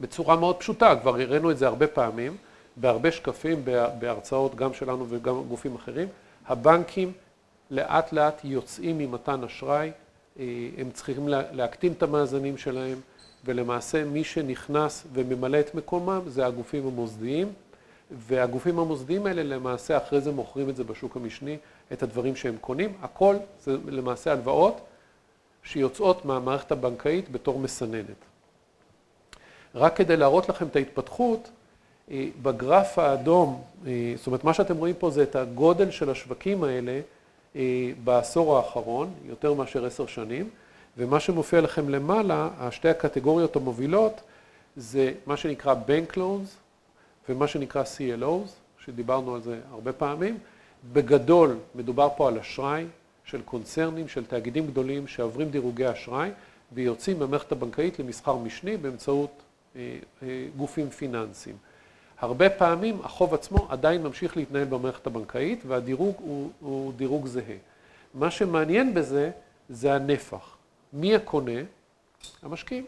בצורה 0.00 0.36
מאוד 0.36 0.56
פשוטה, 0.56 0.96
כבר 1.02 1.20
הראינו 1.20 1.50
את 1.50 1.58
זה 1.58 1.66
הרבה 1.66 1.86
פעמים, 1.86 2.36
בהרבה 2.76 3.12
שקפים, 3.12 3.64
בהרצאות 3.98 4.54
גם 4.54 4.74
שלנו 4.74 5.06
וגם 5.08 5.42
גופים 5.48 5.74
אחרים, 5.74 6.08
הבנקים 6.46 7.12
לאט 7.70 8.12
לאט 8.12 8.40
יוצאים 8.44 8.98
ממתן 8.98 9.44
אשראי 9.44 9.90
אה, 10.38 10.44
הם 10.78 10.90
צריכים 10.90 11.28
להקטין 11.28 11.92
את 11.92 12.02
המאזנים 12.02 12.58
שלהם, 12.58 13.00
ולמעשה 13.44 14.04
מי 14.04 14.24
שנכנס 14.24 15.06
וממלא 15.12 15.60
את 15.60 15.74
מקומם 15.74 16.20
זה 16.26 16.46
הגופים 16.46 16.86
המוסדיים, 16.86 17.52
והגופים 18.10 18.78
המוסדיים 18.78 19.26
האלה 19.26 19.42
למעשה 19.42 19.96
אחרי 19.96 20.20
זה 20.20 20.32
מוכרים 20.32 20.68
את 20.68 20.76
זה 20.76 20.84
בשוק 20.84 21.16
המשני, 21.16 21.56
את 21.92 22.02
הדברים 22.02 22.36
שהם 22.36 22.56
קונים. 22.60 22.92
הכל 23.02 23.36
זה 23.60 23.76
למעשה 23.86 24.32
הלוואות 24.32 24.80
שיוצאות 25.62 26.24
מהמערכת 26.24 26.72
הבנקאית 26.72 27.32
בתור 27.32 27.58
מסננת. 27.58 28.27
רק 29.78 29.96
כדי 29.96 30.16
להראות 30.16 30.48
לכם 30.48 30.66
את 30.66 30.76
ההתפתחות, 30.76 31.48
אה, 32.10 32.26
בגרף 32.42 32.98
האדום, 32.98 33.62
אה, 33.86 34.12
זאת 34.16 34.26
אומרת 34.26 34.44
מה 34.44 34.54
שאתם 34.54 34.76
רואים 34.76 34.94
פה 34.98 35.10
זה 35.10 35.22
את 35.22 35.36
הגודל 35.36 35.90
של 35.90 36.10
השווקים 36.10 36.64
האלה 36.64 37.00
אה, 37.56 37.90
בעשור 38.04 38.56
האחרון, 38.56 39.10
יותר 39.28 39.54
מאשר 39.54 39.86
עשר 39.86 40.06
שנים, 40.06 40.48
ומה 40.96 41.20
שמופיע 41.20 41.60
לכם 41.60 41.88
למעלה, 41.88 42.48
השתי 42.58 42.88
הקטגוריות 42.88 43.56
המובילות, 43.56 44.20
זה 44.76 45.12
מה 45.26 45.36
שנקרא 45.36 45.74
Bank 45.74 46.16
Loans 46.16 46.48
ומה 47.28 47.46
שנקרא 47.46 47.82
CLOs, 47.82 48.50
שדיברנו 48.84 49.34
על 49.34 49.42
זה 49.42 49.58
הרבה 49.70 49.92
פעמים. 49.92 50.38
בגדול, 50.92 51.56
מדובר 51.74 52.08
פה 52.16 52.28
על 52.28 52.38
אשראי 52.38 52.86
של 53.24 53.42
קונצרנים, 53.42 54.08
של 54.08 54.24
תאגידים 54.24 54.66
גדולים 54.66 55.06
שעוברים 55.06 55.50
דירוגי 55.50 55.92
אשראי 55.92 56.30
ויוצאים 56.72 57.18
במערכת 57.18 57.52
הבנקאית 57.52 57.98
למסחר 57.98 58.36
משני 58.36 58.76
באמצעות 58.76 59.30
גופים 60.56 60.90
פיננסיים. 60.90 61.56
הרבה 62.18 62.50
פעמים 62.50 63.00
החוב 63.04 63.34
עצמו 63.34 63.66
עדיין 63.70 64.02
ממשיך 64.02 64.36
להתנהל 64.36 64.64
במערכת 64.64 65.06
הבנקאית 65.06 65.62
והדירוג 65.66 66.16
הוא, 66.18 66.50
הוא 66.60 66.92
דירוג 66.92 67.26
זהה. 67.26 67.56
מה 68.14 68.30
שמעניין 68.30 68.94
בזה 68.94 69.30
זה 69.68 69.94
הנפח. 69.94 70.56
מי 70.92 71.14
הקונה? 71.14 71.60
המשקיעים. 72.42 72.84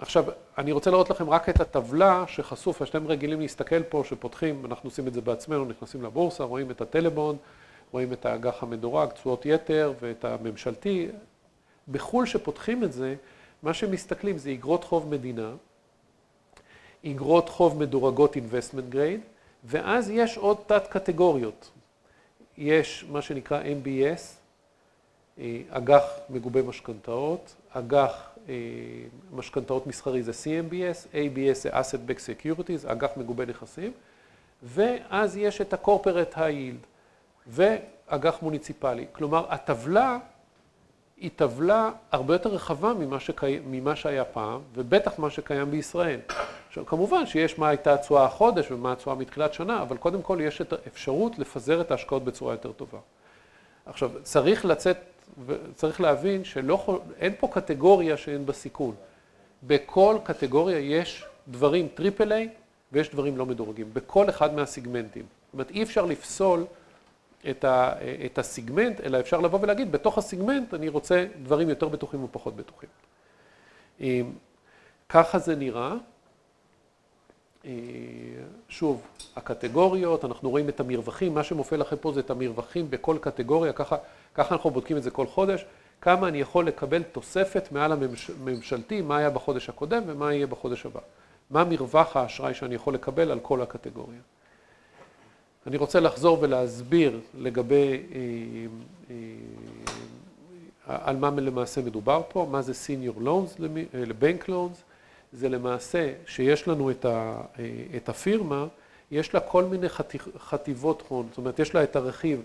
עכשיו, 0.00 0.24
אני 0.58 0.72
רוצה 0.72 0.90
להראות 0.90 1.10
לכם 1.10 1.30
רק 1.30 1.48
את 1.48 1.60
הטבלה 1.60 2.24
שחשוף, 2.26 2.84
שאתם 2.84 3.06
רגילים 3.06 3.40
להסתכל 3.40 3.82
פה, 3.82 4.02
שפותחים, 4.06 4.66
אנחנו 4.66 4.86
עושים 4.88 5.08
את 5.08 5.14
זה 5.14 5.20
בעצמנו, 5.20 5.64
נכנסים 5.64 6.02
לבורסה, 6.02 6.44
רואים 6.44 6.70
את 6.70 6.80
הטלבון, 6.80 7.36
רואים 7.92 8.12
את 8.12 8.26
האג"ח 8.26 8.62
המדורג, 8.62 9.08
תשואות 9.10 9.46
יתר 9.46 9.92
ואת 10.00 10.24
הממשלתי. 10.24 11.08
בחו"ל 11.88 12.26
שפותחים 12.26 12.84
את 12.84 12.92
זה, 12.92 13.14
מה 13.66 13.74
שמסתכלים 13.74 14.38
זה 14.38 14.50
אגרות 14.52 14.84
חוב 14.84 15.08
מדינה, 15.08 15.50
אגרות 17.06 17.48
חוב 17.48 17.78
מדורגות 17.78 18.36
investment 18.36 18.94
grade, 18.94 19.20
ואז 19.64 20.10
יש 20.10 20.36
עוד 20.36 20.56
תת 20.66 20.86
קטגוריות. 20.86 21.70
יש 22.58 23.04
מה 23.10 23.22
שנקרא 23.22 23.62
MBS, 23.62 24.20
אה, 25.38 25.60
אג"ח 25.70 26.02
מגובה 26.30 26.62
משכנתאות, 26.62 27.54
אג"ח 27.70 28.28
אה, 28.48 28.54
משכנתאות 29.32 29.86
מסחרי 29.86 30.22
זה 30.22 30.32
CMBS, 30.32 31.14
ABS 31.14 31.54
זה 31.54 31.70
Asset 31.70 32.10
Back 32.10 32.18
Securities, 32.18 32.92
אג"ח 32.92 33.10
מגובה 33.16 33.46
נכסים, 33.46 33.92
ואז 34.62 35.36
יש 35.36 35.60
את 35.60 35.72
ה-corporate 35.72 36.34
high 36.34 36.36
yield 36.36 36.86
ואג"ח 37.46 38.42
מוניציפלי. 38.42 39.06
כלומר, 39.12 39.46
הטבלה 39.48 40.18
היא 41.16 41.30
טבלה 41.36 41.90
הרבה 42.12 42.34
יותר 42.34 42.48
רחבה 42.48 42.92
ממה, 42.94 43.20
שקי... 43.20 43.58
ממה 43.66 43.96
שהיה 43.96 44.24
פעם, 44.24 44.60
ובטח 44.74 45.18
מה 45.18 45.30
שקיים 45.30 45.70
בישראל. 45.70 46.20
עכשיו, 46.68 46.86
כמובן 46.86 47.26
שיש 47.26 47.58
מה 47.58 47.68
הייתה 47.68 47.94
התשואה 47.94 48.24
החודש 48.24 48.70
ומה 48.70 48.92
התשואה 48.92 49.16
מתחילת 49.16 49.54
שנה, 49.54 49.82
אבל 49.82 49.96
קודם 49.96 50.22
כל 50.22 50.38
יש 50.40 50.60
את 50.60 50.72
האפשרות 50.72 51.38
לפזר 51.38 51.80
את 51.80 51.90
ההשקעות 51.90 52.24
בצורה 52.24 52.54
יותר 52.54 52.72
טובה. 52.72 52.98
עכשיו, 53.86 54.10
צריך 54.22 54.64
לצאת, 54.64 54.96
צריך 55.74 56.00
להבין 56.00 56.44
שאין 56.44 57.32
פה 57.40 57.48
קטגוריה 57.48 58.16
שאין 58.16 58.46
בה 58.46 58.52
סיכון. 58.52 58.94
בכל 59.62 60.16
קטגוריה 60.24 60.78
יש 60.78 61.24
דברים 61.48 61.88
triple 61.94 62.32
A 62.32 62.48
ויש 62.92 63.10
דברים 63.10 63.36
לא 63.36 63.46
מדורגים, 63.46 63.90
בכל 63.92 64.28
אחד 64.28 64.54
מהסיגמנטים. 64.54 65.22
זאת 65.46 65.52
אומרת, 65.52 65.70
אי 65.70 65.82
אפשר 65.82 66.04
לפסול 66.04 66.64
את, 67.50 67.64
ה, 67.64 67.92
את 68.26 68.38
הסיגמנט, 68.38 69.00
אלא 69.00 69.20
אפשר 69.20 69.40
לבוא 69.40 69.58
ולהגיד, 69.62 69.92
בתוך 69.92 70.18
הסיגמנט 70.18 70.74
אני 70.74 70.88
רוצה 70.88 71.26
דברים 71.42 71.68
יותר 71.68 71.88
בטוחים 71.88 72.24
ופחות 72.24 72.54
בטוחים. 72.56 72.88
ככה 75.08 75.38
זה 75.38 75.56
נראה. 75.56 75.94
אה, 77.64 77.70
שוב, 78.68 79.02
הקטגוריות, 79.36 80.24
אנחנו 80.24 80.50
רואים 80.50 80.68
את 80.68 80.80
המרווחים, 80.80 81.34
מה 81.34 81.44
שמופיע 81.44 81.78
לכם 81.78 81.96
פה 81.96 82.12
זה 82.12 82.20
את 82.20 82.30
המרווחים 82.30 82.90
בכל 82.90 83.16
קטגוריה, 83.20 83.72
ככה, 83.72 83.96
ככה 84.34 84.54
אנחנו 84.54 84.70
בודקים 84.70 84.96
את 84.96 85.02
זה 85.02 85.10
כל 85.10 85.26
חודש, 85.26 85.64
כמה 86.00 86.28
אני 86.28 86.40
יכול 86.40 86.66
לקבל 86.66 87.02
תוספת 87.02 87.72
מעל 87.72 87.92
הממשלתי, 87.92 89.02
מה 89.02 89.16
היה 89.16 89.30
בחודש 89.30 89.68
הקודם 89.68 90.02
ומה 90.06 90.34
יהיה 90.34 90.46
בחודש 90.46 90.86
הבא. 90.86 91.00
מה 91.50 91.64
מרווח 91.64 92.16
האשראי 92.16 92.54
שאני 92.54 92.74
יכול 92.74 92.94
לקבל 92.94 93.30
על 93.30 93.40
כל 93.40 93.62
הקטגוריה. 93.62 94.20
אני 95.66 95.76
רוצה 95.76 96.00
לחזור 96.00 96.38
ולהסביר 96.40 97.20
לגבי, 97.34 98.02
אה, 98.14 98.20
אה, 99.10 99.16
על 100.86 101.16
מה 101.16 101.30
למעשה 101.30 101.80
מדובר 101.80 102.22
פה, 102.28 102.48
מה 102.50 102.62
זה 102.62 102.72
senior 102.72 103.18
loans 103.22 103.62
לבנק 103.94 104.48
loans, 104.48 104.76
זה 105.32 105.48
למעשה 105.48 106.12
שיש 106.26 106.68
לנו 106.68 106.90
את, 106.90 107.04
ה, 107.04 107.40
אה, 107.58 107.64
את 107.96 108.08
הפירמה, 108.08 108.66
יש 109.10 109.34
לה 109.34 109.40
כל 109.40 109.64
מיני 109.64 109.88
חטיבות 110.38 111.02
הון, 111.08 111.26
זאת 111.28 111.38
אומרת 111.38 111.58
יש 111.58 111.74
לה 111.74 111.82
את 111.82 111.96
הרכיב 111.96 112.42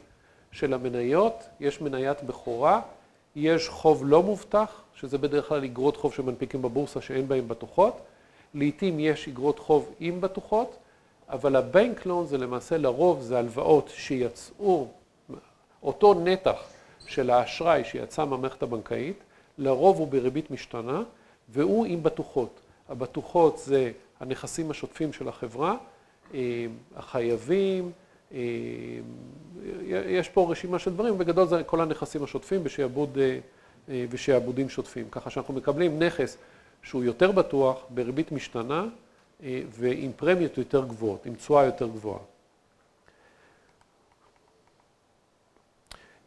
של 0.52 0.74
המניות, 0.74 1.44
יש 1.60 1.82
מניית 1.82 2.24
בכורה, 2.24 2.82
יש 3.36 3.70
חוב 3.70 4.06
לא 4.06 4.24
מובטח, 4.24 4.82
שזה 4.96 5.18
בדרך 5.18 5.48
כלל 5.48 5.64
אגרות 5.64 5.98
חוב 5.98 6.14
שמנפיקים 6.14 6.62
בבורסה 6.62 7.02
שאין 7.02 7.28
בהן 7.28 7.48
בטוחות, 7.48 8.02
לעתים 8.54 9.00
יש 9.00 9.28
אגרות 9.28 9.60
חוב 9.60 9.94
עם 10.00 10.22
בטוחות, 10.22 10.78
אבל 11.32 11.56
הבנק 11.56 12.06
לון 12.06 12.28
זה 12.28 12.38
למעשה 12.38 12.78
לרוב 12.78 13.22
זה 13.22 13.40
הלוואות 13.40 13.90
שיצאו, 13.96 14.88
אותו 15.84 16.14
נתח 16.14 16.64
של 17.08 17.30
האשראי 17.30 17.84
שיצא 17.84 18.26
מהמערכת 18.26 18.64
הבנקאית, 18.64 19.18
לרוב 19.58 19.98
הוא 19.98 20.08
בריבית 20.08 20.52
משתנה 20.52 21.04
והוא 21.50 21.86
עם 21.86 22.04
בטוחות. 22.04 22.60
הבטוחות 22.90 23.58
זה 23.58 23.92
הנכסים 24.20 24.72
השוטפים 24.72 25.14
של 25.14 25.28
החברה, 25.28 25.76
אה, 26.34 26.66
החייבים, 26.96 27.92
אה, 28.34 28.40
יש 29.90 30.30
פה 30.30 30.52
רשימה 30.52 30.80
של 30.80 30.94
דברים, 30.94 31.18
בגדול 31.18 31.48
זה 31.48 31.64
כל 31.64 31.82
הנכסים 31.82 32.24
השוטפים 32.24 32.64
בשעבוד, 32.64 33.18
אה, 33.90 34.06
ושעבודים 34.10 34.70
שוטפים. 34.70 35.06
ככה 35.12 35.30
שאנחנו 35.30 35.54
מקבלים 35.54 36.04
נכס 36.04 36.38
שהוא 36.84 37.04
יותר 37.04 37.32
בטוח, 37.32 37.78
בריבית 37.90 38.32
משתנה, 38.32 38.86
ועם 39.70 40.12
פרמיות 40.16 40.58
יותר 40.58 40.86
גבוהות, 40.86 41.26
עם 41.26 41.36
תשואה 41.36 41.66
יותר 41.66 41.88
גבוהה. 41.88 42.20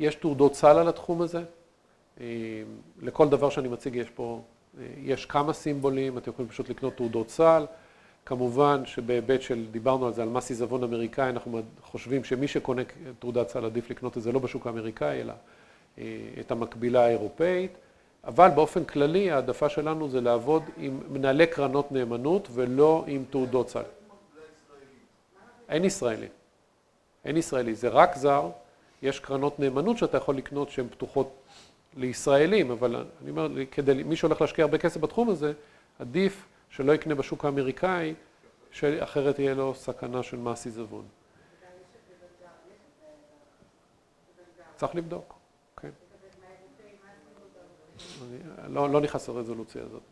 יש 0.00 0.14
תעודות 0.14 0.54
סל 0.54 0.78
על 0.78 0.88
התחום 0.88 1.22
הזה. 1.22 1.42
לכל 3.02 3.28
דבר 3.28 3.50
שאני 3.50 3.68
מציג 3.68 3.96
יש 3.96 4.10
פה 4.10 4.42
יש 4.98 5.26
כמה 5.26 5.52
סימבולים, 5.52 6.18
אתם 6.18 6.30
יכולים 6.30 6.50
פשוט 6.50 6.68
לקנות 6.68 6.96
תעודות 6.96 7.30
סל. 7.30 7.66
כמובן 8.26 8.86
שבהיבט 8.86 9.42
של, 9.42 9.66
דיברנו 9.70 10.06
על 10.06 10.12
זה, 10.12 10.22
על 10.22 10.28
מס 10.28 10.50
עיזבון 10.50 10.82
אמריקאי, 10.82 11.28
אנחנו 11.28 11.62
חושבים 11.82 12.24
שמי 12.24 12.48
שקונה 12.48 12.82
תעודת 13.18 13.48
סל 13.48 13.64
עדיף 13.64 13.90
לקנות 13.90 14.16
את 14.16 14.22
זה 14.22 14.32
לא 14.32 14.38
בשוק 14.38 14.66
האמריקאי, 14.66 15.20
אלא 15.20 15.32
אה, 15.98 16.04
את 16.40 16.50
המקבילה 16.50 17.04
האירופאית. 17.04 17.70
אבל 18.26 18.48
באופן 18.48 18.84
כללי 18.84 19.30
העדפה 19.30 19.68
שלנו 19.68 20.08
זה 20.08 20.20
לעבוד 20.20 20.62
עם 20.76 21.00
מנהלי 21.08 21.46
קרנות 21.46 21.92
נאמנות 21.92 22.48
ולא 22.52 23.04
עם 23.06 23.24
תעודות 23.30 23.68
סל. 23.68 23.82
אין 25.68 25.84
ישראלי. 25.84 26.28
אין 27.24 27.36
ישראלי, 27.36 27.74
זה 27.74 27.88
רק 27.88 28.16
זר. 28.16 28.50
יש 29.02 29.20
קרנות 29.20 29.60
נאמנות 29.60 29.98
שאתה 29.98 30.16
יכול 30.16 30.36
לקנות 30.36 30.70
שהן 30.70 30.88
פתוחות 30.88 31.30
לישראלים, 31.96 32.70
אבל 32.70 32.96
אני 33.22 33.30
אומר, 33.30 33.48
כדי, 33.70 34.02
מי 34.02 34.16
שהולך 34.16 34.40
להשקיע 34.40 34.64
הרבה 34.64 34.78
כסף 34.78 35.00
בתחום 35.00 35.30
הזה, 35.30 35.52
עדיף 35.98 36.46
שלא 36.70 36.92
יקנה 36.92 37.14
בשוק 37.14 37.44
האמריקאי, 37.44 38.14
שאחרת 38.70 39.38
יהיה 39.38 39.54
לו 39.54 39.74
סכנה 39.74 40.22
של 40.22 40.36
מס 40.36 40.64
עיזבון. 40.64 41.04
צריך 44.76 44.94
לבדוק, 44.94 45.33
לא, 48.68 48.90
לא 48.90 49.00
נכנס 49.00 49.28
לרזולוציה 49.28 49.82
הזאת. 49.82 50.02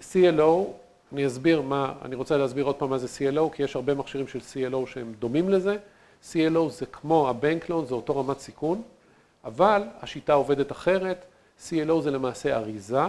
CLO, 0.00 0.70
אני 1.12 1.26
אסביר 1.26 1.62
מה, 1.62 1.92
אני 2.02 2.14
רוצה 2.14 2.36
להסביר 2.36 2.64
עוד 2.64 2.76
פעם 2.76 2.90
מה 2.90 2.98
זה 2.98 3.06
CLO, 3.06 3.52
כי 3.52 3.62
יש 3.62 3.76
הרבה 3.76 3.94
מכשירים 3.94 4.28
של 4.28 4.38
CLO 4.38 4.86
שהם 4.86 5.14
דומים 5.18 5.48
לזה. 5.48 5.76
CLO 6.32 6.68
זה 6.68 6.86
כמו 6.86 7.28
הבנק 7.28 7.68
לון, 7.68 7.86
זה 7.86 7.94
אותו 7.94 8.16
רמת 8.16 8.38
סיכון. 8.38 8.82
אבל 9.44 9.82
השיטה 10.00 10.32
עובדת 10.32 10.72
אחרת, 10.72 11.24
CLO 11.68 12.00
זה 12.00 12.10
למעשה 12.10 12.56
אריזה, 12.56 13.00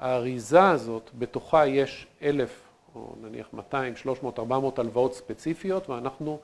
האריזה 0.00 0.68
הזאת, 0.68 1.10
בתוכה 1.18 1.66
יש 1.66 2.06
אלף, 2.22 2.60
או 2.94 3.14
נניח 3.22 3.46
200, 3.52 3.96
300, 3.96 4.38
400 4.38 4.78
הלוואות 4.78 5.14
ספציפיות, 5.14 5.90
ואנחנו 5.90 6.38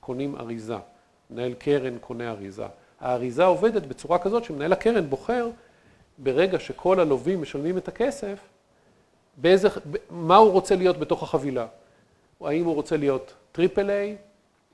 קונים 0.00 0.36
אריזה. 0.36 0.76
מנהל 1.30 1.54
קרן 1.54 1.98
קונה 1.98 2.30
אריזה. 2.30 2.66
האריזה 3.00 3.44
עובדת 3.44 3.82
בצורה 3.82 4.18
כזאת 4.18 4.44
שמנהל 4.44 4.72
הקרן 4.72 5.10
בוחר, 5.10 5.48
ברגע 6.22 6.58
שכל 6.58 7.00
הלווים 7.00 7.42
משלמים 7.42 7.78
את 7.78 7.88
הכסף, 7.88 8.38
באיזה, 9.36 9.68
מה 10.10 10.36
הוא 10.36 10.52
רוצה 10.52 10.76
להיות 10.76 10.98
בתוך 10.98 11.22
החבילה. 11.22 11.66
האם 12.40 12.64
הוא 12.64 12.74
רוצה 12.74 12.96
להיות 12.96 13.34
triple 13.52 13.90
A, 13.90 14.16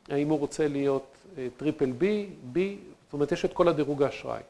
האם 0.08 0.28
הוא 0.28 0.38
רוצה 0.38 0.68
להיות 0.68 1.16
triple 1.56 1.92
B, 1.92 2.26
B, 2.42 2.76
זאת 3.04 3.12
אומרת, 3.12 3.32
יש 3.32 3.44
את 3.44 3.52
כל 3.52 3.68
הדירוג 3.68 4.02
האשראי. 4.02 4.40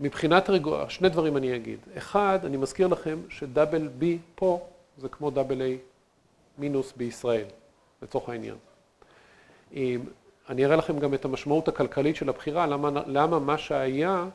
מבחינת 0.00 0.50
רגוע, 0.50 0.90
שני 0.90 1.08
דברים 1.08 1.36
אני 1.36 1.56
אגיד. 1.56 1.78
אחד, 1.96 2.38
אני 2.44 2.56
מזכיר 2.56 2.86
לכם 2.86 3.18
ש 3.28 3.43
double 3.43 3.88
B 3.88 4.18
פה 4.34 4.66
זה 4.98 5.08
כמו 5.08 5.30
double 5.30 5.62
A 5.62 5.78
minus 6.58 6.92
בישראל, 6.96 7.44
לצורך 8.02 8.28
העניין. 8.28 8.56
אני 10.48 10.64
אראה 10.64 10.76
לכם 10.76 10.98
גם 10.98 11.14
את 11.14 11.24
המשמעות 11.24 11.68
הכלכלית 11.68 12.16
של 12.16 12.28
הבחירה, 12.28 12.66
למה, 12.66 12.90
למה 13.06 13.38
מה 13.38 13.58
שהיה, 13.58 14.10
אה, 14.10 14.28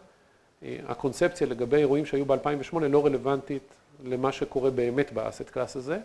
הקונספציה 0.64 1.48
לגבי 1.48 1.78
אירועים 1.78 2.06
שהיו 2.06 2.26
ב-2008 2.26 2.80
לא 2.80 3.06
רלוונטית 3.06 3.64
למה 4.04 4.32
שקורה 4.32 4.70
באמת 4.70 5.14
באסט 5.14 5.50
קלאס 5.50 5.76
הזה. 5.76 5.98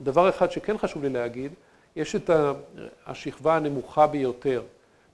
דבר 0.00 0.28
אחד 0.28 0.50
שכן 0.50 0.78
חשוב 0.78 1.02
לי 1.02 1.08
להגיד, 1.08 1.52
יש 1.96 2.16
את 2.16 2.30
השכבה 3.06 3.56
הנמוכה 3.56 4.06
ביותר 4.06 4.62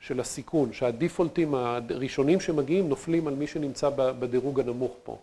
של 0.01 0.21
הסיכון, 0.21 0.73
שהדיפולטים 0.73 1.55
הראשונים 1.55 2.41
שמגיעים 2.41 2.89
נופלים 2.89 3.29
על 3.29 3.35
מי 3.35 3.47
שנמצא 3.47 3.91
בדירוג 3.97 4.61
הנמוך 4.61 4.93
פה. 5.05 5.19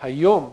היום, 0.00 0.52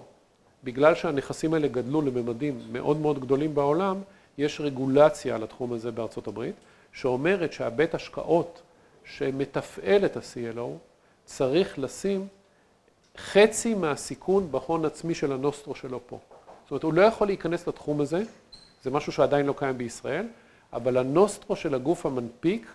בגלל 0.64 0.96
שהנכסים 0.96 1.54
האלה 1.54 1.68
גדלו 1.68 2.02
לממדים 2.02 2.60
מאוד 2.72 2.98
מאוד 2.98 3.20
גדולים 3.20 3.56
בעולם, 3.56 4.02
יש 4.38 4.62
רגולציה 4.62 5.36
על 5.36 5.44
התחום 5.44 5.74
הזה 5.74 5.92
בארצות 5.92 6.28
הברית, 6.28 6.56
שאומרת 6.94 7.54
שהבית 7.54 7.96
השקעות 7.96 8.62
שמתפעל 9.06 10.06
את 10.06 10.18
ה-CLO 10.18 10.91
צריך 11.26 11.80
לשים 11.80 12.28
חצי 13.18 13.74
מהסיכון 13.74 14.52
בהון 14.52 14.86
עצמי 14.86 15.16
של 15.16 15.32
הנוסטרו 15.32 15.76
שלו 15.76 16.00
פה. 16.08 16.20
זאת 16.64 16.72
אומרת, 16.72 16.84
הוא 16.84 16.94
לא 16.94 17.02
יכול 17.02 17.28
להיכנס 17.28 17.68
לתחום 17.68 18.02
הזה, 18.02 18.24
זה 18.84 18.92
משהו 18.92 19.12
שעדיין 19.12 19.46
לא 19.46 19.54
קיים 19.58 19.78
בישראל, 19.78 20.28
אבל 20.74 20.98
הנוסטרו 20.98 21.56
של 21.56 21.76
הגוף 21.76 22.06
המנפיק 22.06 22.72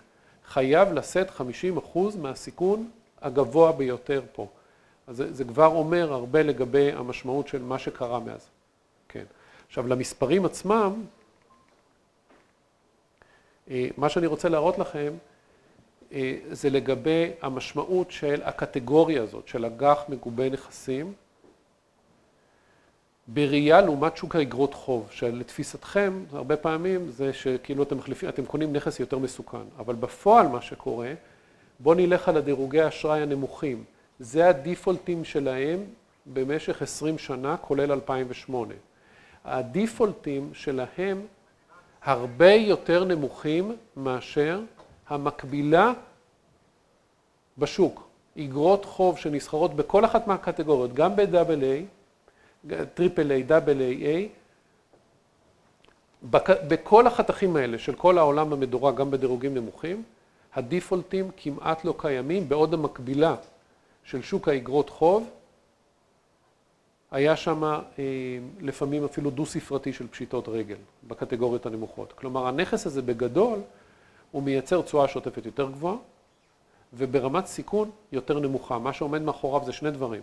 חייב 0.47 0.93
לשאת 0.93 1.29
50% 1.95 1.97
מהסיכון 2.21 2.89
הגבוה 3.21 3.71
ביותר 3.71 4.21
פה. 4.31 4.47
אז 5.07 5.17
זה, 5.17 5.33
זה 5.33 5.43
כבר 5.43 5.65
אומר 5.65 6.13
הרבה 6.13 6.43
לגבי 6.43 6.91
המשמעות 6.91 7.47
של 7.47 7.61
מה 7.61 7.79
שקרה 7.79 8.19
מאז. 8.19 8.47
כן. 9.09 9.23
עכשיו, 9.67 9.87
למספרים 9.87 10.45
עצמם, 10.45 11.03
אה, 13.69 13.87
מה 13.97 14.09
שאני 14.09 14.27
רוצה 14.27 14.49
להראות 14.49 14.77
לכם 14.79 15.13
זה 16.51 16.69
לגבי 16.69 17.29
המשמעות 17.41 18.11
של 18.11 18.41
הקטגוריה 18.43 19.23
הזאת, 19.23 19.47
של 19.47 19.65
אג"ח 19.65 20.03
מגובה 20.09 20.49
נכסים, 20.49 21.13
בראייה 23.27 23.81
לעומת 23.81 24.17
שוק 24.17 24.35
האגרות 24.35 24.73
חוב, 24.73 25.07
שלתפיסתכם, 25.11 26.23
הרבה 26.31 26.57
פעמים 26.57 27.11
זה 27.11 27.33
שכאילו 27.33 27.83
אתם 27.83 27.97
מחליפים, 27.97 28.29
אתם 28.29 28.45
קונים 28.45 28.73
נכס 28.73 28.99
יותר 28.99 29.17
מסוכן, 29.17 29.67
אבל 29.77 29.95
בפועל 29.95 30.47
מה 30.47 30.61
שקורה, 30.61 31.13
בואו 31.79 31.95
נלך 31.95 32.29
על 32.29 32.37
הדירוגי 32.37 32.81
האשראי 32.81 33.21
הנמוכים, 33.21 33.83
זה 34.19 34.49
הדיפולטים 34.49 35.23
שלהם 35.23 35.83
במשך 36.25 36.81
20 36.81 37.17
שנה, 37.17 37.57
כולל 37.57 37.91
2008. 37.91 38.73
הדיפולטים 39.45 40.49
שלהם 40.53 41.21
הרבה 42.03 42.51
יותר 42.51 43.03
נמוכים 43.03 43.75
מאשר 43.97 44.61
המקבילה 45.09 45.93
בשוק. 47.57 48.07
אגרות 48.39 48.85
חוב 48.85 49.17
שנסחרות 49.17 49.73
בכל 49.73 50.05
אחת 50.05 50.27
מהקטגוריות, 50.27 50.93
גם 50.93 51.15
ב-AA, 51.15 52.73
triple 52.93 53.31
A 53.31 53.45
A, 53.81 54.29
בכל 56.67 57.07
החתכים 57.07 57.55
האלה 57.55 57.79
של 57.79 57.95
כל 57.95 58.17
העולם 58.17 58.53
המדורג, 58.53 58.95
גם 58.95 59.11
בדירוגים 59.11 59.53
נמוכים, 59.53 60.03
הדיפולטים 60.53 61.31
כמעט 61.37 61.85
לא 61.85 61.93
קיימים, 61.97 62.49
בעוד 62.49 62.73
המקבילה 62.73 63.35
של 64.03 64.21
שוק 64.21 64.47
האגרות 64.47 64.89
חוב, 64.89 65.29
היה 67.11 67.35
שם 67.35 67.63
אה, 67.63 67.79
לפעמים 68.59 69.05
אפילו 69.05 69.29
דו-ספרתי 69.29 69.93
של 69.93 70.07
פשיטות 70.07 70.47
רגל 70.47 70.75
בקטגוריות 71.07 71.65
הנמוכות. 71.65 72.13
כלומר, 72.13 72.47
הנכס 72.47 72.85
הזה 72.85 73.01
בגדול, 73.01 73.59
הוא 74.31 74.43
מייצר 74.43 74.81
תשואה 74.81 75.07
שוטפת 75.07 75.45
יותר 75.45 75.69
גבוהה, 75.71 75.95
וברמת 76.93 77.45
סיכון 77.45 77.91
יותר 78.11 78.39
נמוכה. 78.39 78.79
מה 78.79 78.93
שעומד 78.93 79.21
מאחוריו 79.21 79.65
זה 79.65 79.73
שני 79.73 79.91
דברים. 79.91 80.21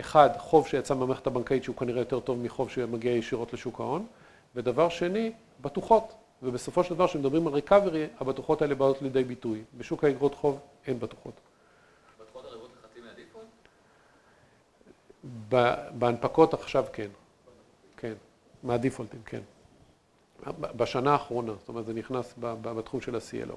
אחד, 0.00 0.30
חוב 0.38 0.66
שיצא 0.66 0.94
מהמערכת 0.94 1.26
הבנקאית 1.26 1.64
שהוא 1.64 1.76
כנראה 1.76 2.00
יותר 2.00 2.20
טוב 2.20 2.38
מחוב 2.38 2.70
שמגיע 2.70 3.12
ישירות 3.12 3.52
לשוק 3.52 3.80
ההון, 3.80 4.06
ודבר 4.54 4.88
שני, 4.88 5.32
בטוחות. 5.60 6.14
ובסופו 6.42 6.84
של 6.84 6.94
דבר, 6.94 7.06
כשמדברים 7.06 7.46
על 7.46 7.52
ריקאברי, 7.52 8.06
הבטוחות 8.20 8.62
האלה 8.62 8.74
באות 8.74 9.02
לידי 9.02 9.24
ביטוי. 9.24 9.62
בשוק 9.78 10.04
האגרות 10.04 10.34
חוב 10.34 10.58
אין 10.86 10.98
בטוחות. 10.98 11.34
בטוחות 12.20 12.44
ערבות 12.44 12.70
לחצי 12.78 13.00
מהדיפולט? 13.00 13.46
בהנפקות 15.98 16.54
עכשיו 16.54 16.84
כן. 16.92 17.08
כן, 17.96 18.12
מהדיפולטים, 18.62 19.20
כן. 19.26 19.40
בשנה 20.76 21.12
האחרונה, 21.12 21.52
זאת 21.58 21.68
אומרת, 21.68 21.86
זה 21.86 21.92
נכנס 21.92 22.34
בתחום 22.40 23.00
של 23.00 23.14
ה-CLO. 23.14 23.56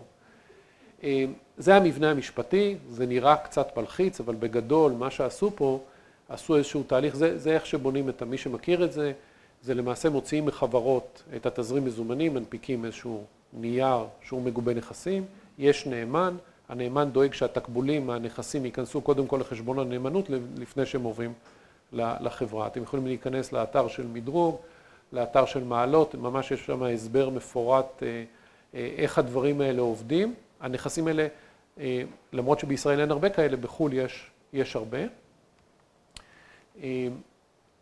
אה, 1.03 1.25
זה 1.57 1.75
המבנה 1.75 2.11
המשפטי, 2.11 2.77
זה 2.89 3.05
נראה 3.05 3.37
קצת 3.37 3.77
מלחיץ, 3.77 4.19
אבל 4.19 4.35
בגדול, 4.35 4.91
מה 4.91 5.11
שעשו 5.11 5.51
פה, 5.55 5.79
עשו 6.29 6.55
איזשהו 6.55 6.83
תהליך, 6.83 7.15
זה, 7.15 7.37
זה 7.37 7.51
איך 7.51 7.65
שבונים 7.65 8.09
את 8.09 8.23
מי 8.23 8.37
שמכיר 8.37 8.85
את 8.85 8.91
זה, 8.91 9.11
זה 9.61 9.73
למעשה 9.73 10.09
מוציאים 10.09 10.45
מחברות 10.45 11.23
את 11.35 11.45
התזרים 11.45 11.85
מזומנים, 11.85 12.33
מנפיקים 12.33 12.85
איזשהו 12.85 13.23
נייר 13.53 14.05
שהוא 14.21 14.41
מגובה 14.41 14.73
נכסים, 14.73 15.25
יש 15.57 15.87
נאמן, 15.87 16.37
הנאמן 16.69 17.09
דואג 17.11 17.33
שהתקבולים 17.33 18.07
מהנכסים 18.07 18.65
ייכנסו 18.65 19.01
קודם 19.01 19.27
כל 19.27 19.37
לחשבון 19.37 19.79
הנאמנות 19.79 20.29
לפני 20.57 20.85
שהם 20.85 21.03
עוברים 21.03 21.33
לחברה. 21.93 22.67
אתם 22.67 22.83
יכולים 22.83 23.07
להיכנס 23.07 23.53
לאתר 23.53 23.87
של 23.87 24.07
מדרוג, 24.07 24.57
לאתר 25.13 25.45
של 25.45 25.63
מעלות, 25.63 26.15
ממש 26.15 26.51
יש 26.51 26.65
שם 26.65 26.83
הסבר 26.83 27.29
מפורט 27.29 28.03
אה, 28.03 28.23
אה, 28.75 28.89
איך 28.97 29.17
הדברים 29.17 29.61
האלה 29.61 29.81
עובדים. 29.81 30.33
הנכסים 30.59 31.07
האלה, 31.07 31.27
אה, 31.79 32.01
למרות 32.33 32.59
שבישראל 32.59 32.99
אין 32.99 33.11
הרבה 33.11 33.29
כאלה, 33.29 33.57
בחו"ל 33.57 33.93
יש, 33.93 34.29
יש 34.53 34.75
הרבה. 34.75 34.97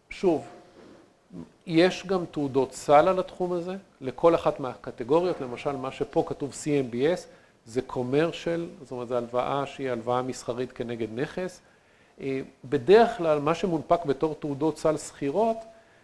שוב, 0.10 0.46
יש 1.66 2.08
גם 2.08 2.26
תעודות 2.32 2.74
סל 2.74 3.08
על 3.08 3.20
התחום 3.20 3.54
הזה, 3.54 3.76
לכל 4.02 4.36
אחת 4.36 4.60
מהקטגוריות, 4.60 5.42
למשל 5.42 5.72
מה 5.72 5.92
שפה 5.92 6.24
כתוב 6.28 6.52
CMBS, 6.52 7.20
זה 7.66 7.82
commercial, 7.90 8.82
זאת 8.82 8.92
אומרת, 8.92 9.08
זו 9.08 9.18
הלוואה 9.18 9.66
שהיא 9.66 9.90
הלוואה 9.90 10.22
מסחרית 10.22 10.72
כנגד 10.72 11.08
נכס. 11.20 11.62
בדרך 12.66 13.18
כלל, 13.18 13.40
מה 13.40 13.56
שמונפק 13.56 14.06
בתור 14.06 14.36
תעודות 14.40 14.78
סל 14.78 14.98
סחירות, 14.98 15.58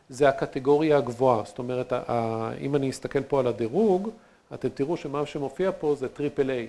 זה 0.09 0.29
הקטגוריה 0.29 0.97
הגבוהה. 0.97 1.43
זאת 1.45 1.59
אומרת, 1.59 1.93
אם 2.61 2.75
אני 2.75 2.89
אסתכל 2.89 3.23
פה 3.23 3.39
על 3.39 3.47
הדירוג, 3.47 4.09
אתם 4.53 4.69
תראו 4.69 4.97
שמה 4.97 5.25
שמופיע 5.25 5.71
פה 5.79 5.95
זה 5.95 6.09
triple 6.09 6.49
A. 6.49 6.67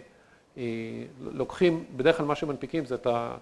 לוקחים, 1.21 1.85
בדרך 1.97 2.17
כלל 2.17 2.27
מה 2.27 2.35
שמנפיקים 2.35 2.85
זה 2.85 2.95
את, 2.95 3.07
ה, 3.07 3.37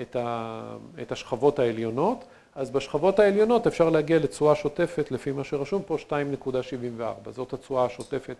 את, 0.00 0.16
ה, 0.16 0.76
את 1.02 1.12
השכבות 1.12 1.58
העליונות, 1.58 2.24
אז 2.54 2.70
בשכבות 2.70 3.18
העליונות 3.18 3.66
אפשר 3.66 3.90
להגיע 3.90 4.18
לתשואה 4.18 4.54
שוטפת, 4.54 5.10
לפי 5.10 5.32
מה 5.32 5.44
שרשום 5.44 5.82
פה, 5.86 5.96
2.74. 6.08 7.30
זאת 7.30 7.52
התשואה 7.52 7.84
השוטפת 7.84 8.36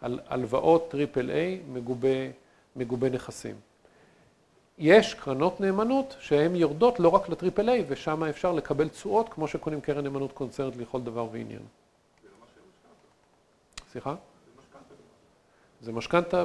על 0.00 0.20
הלוואות 0.28 0.90
triple 0.90 1.30
A 1.30 1.60
מגובה 2.76 3.08
נכסים. 3.10 3.54
יש 4.78 5.14
קרנות 5.14 5.60
נאמנות 5.60 6.16
שהן 6.20 6.56
יורדות 6.56 7.00
לא 7.00 7.08
רק 7.08 7.28
ל 7.28 7.34
triple 7.34 7.68
A, 7.68 7.84
ושם 7.88 8.24
אפשר 8.24 8.52
לקבל 8.52 8.88
תשואות 8.88 9.28
כמו 9.28 9.48
שקונים 9.48 9.80
קרן 9.80 10.04
נאמנות 10.04 10.32
קונצרני 10.32 10.76
לכל 10.76 11.00
דבר 11.00 11.26
ועניין. 11.32 11.62
סליחה? 13.92 14.14
זה 15.80 15.92
משכנתה, 15.92 16.44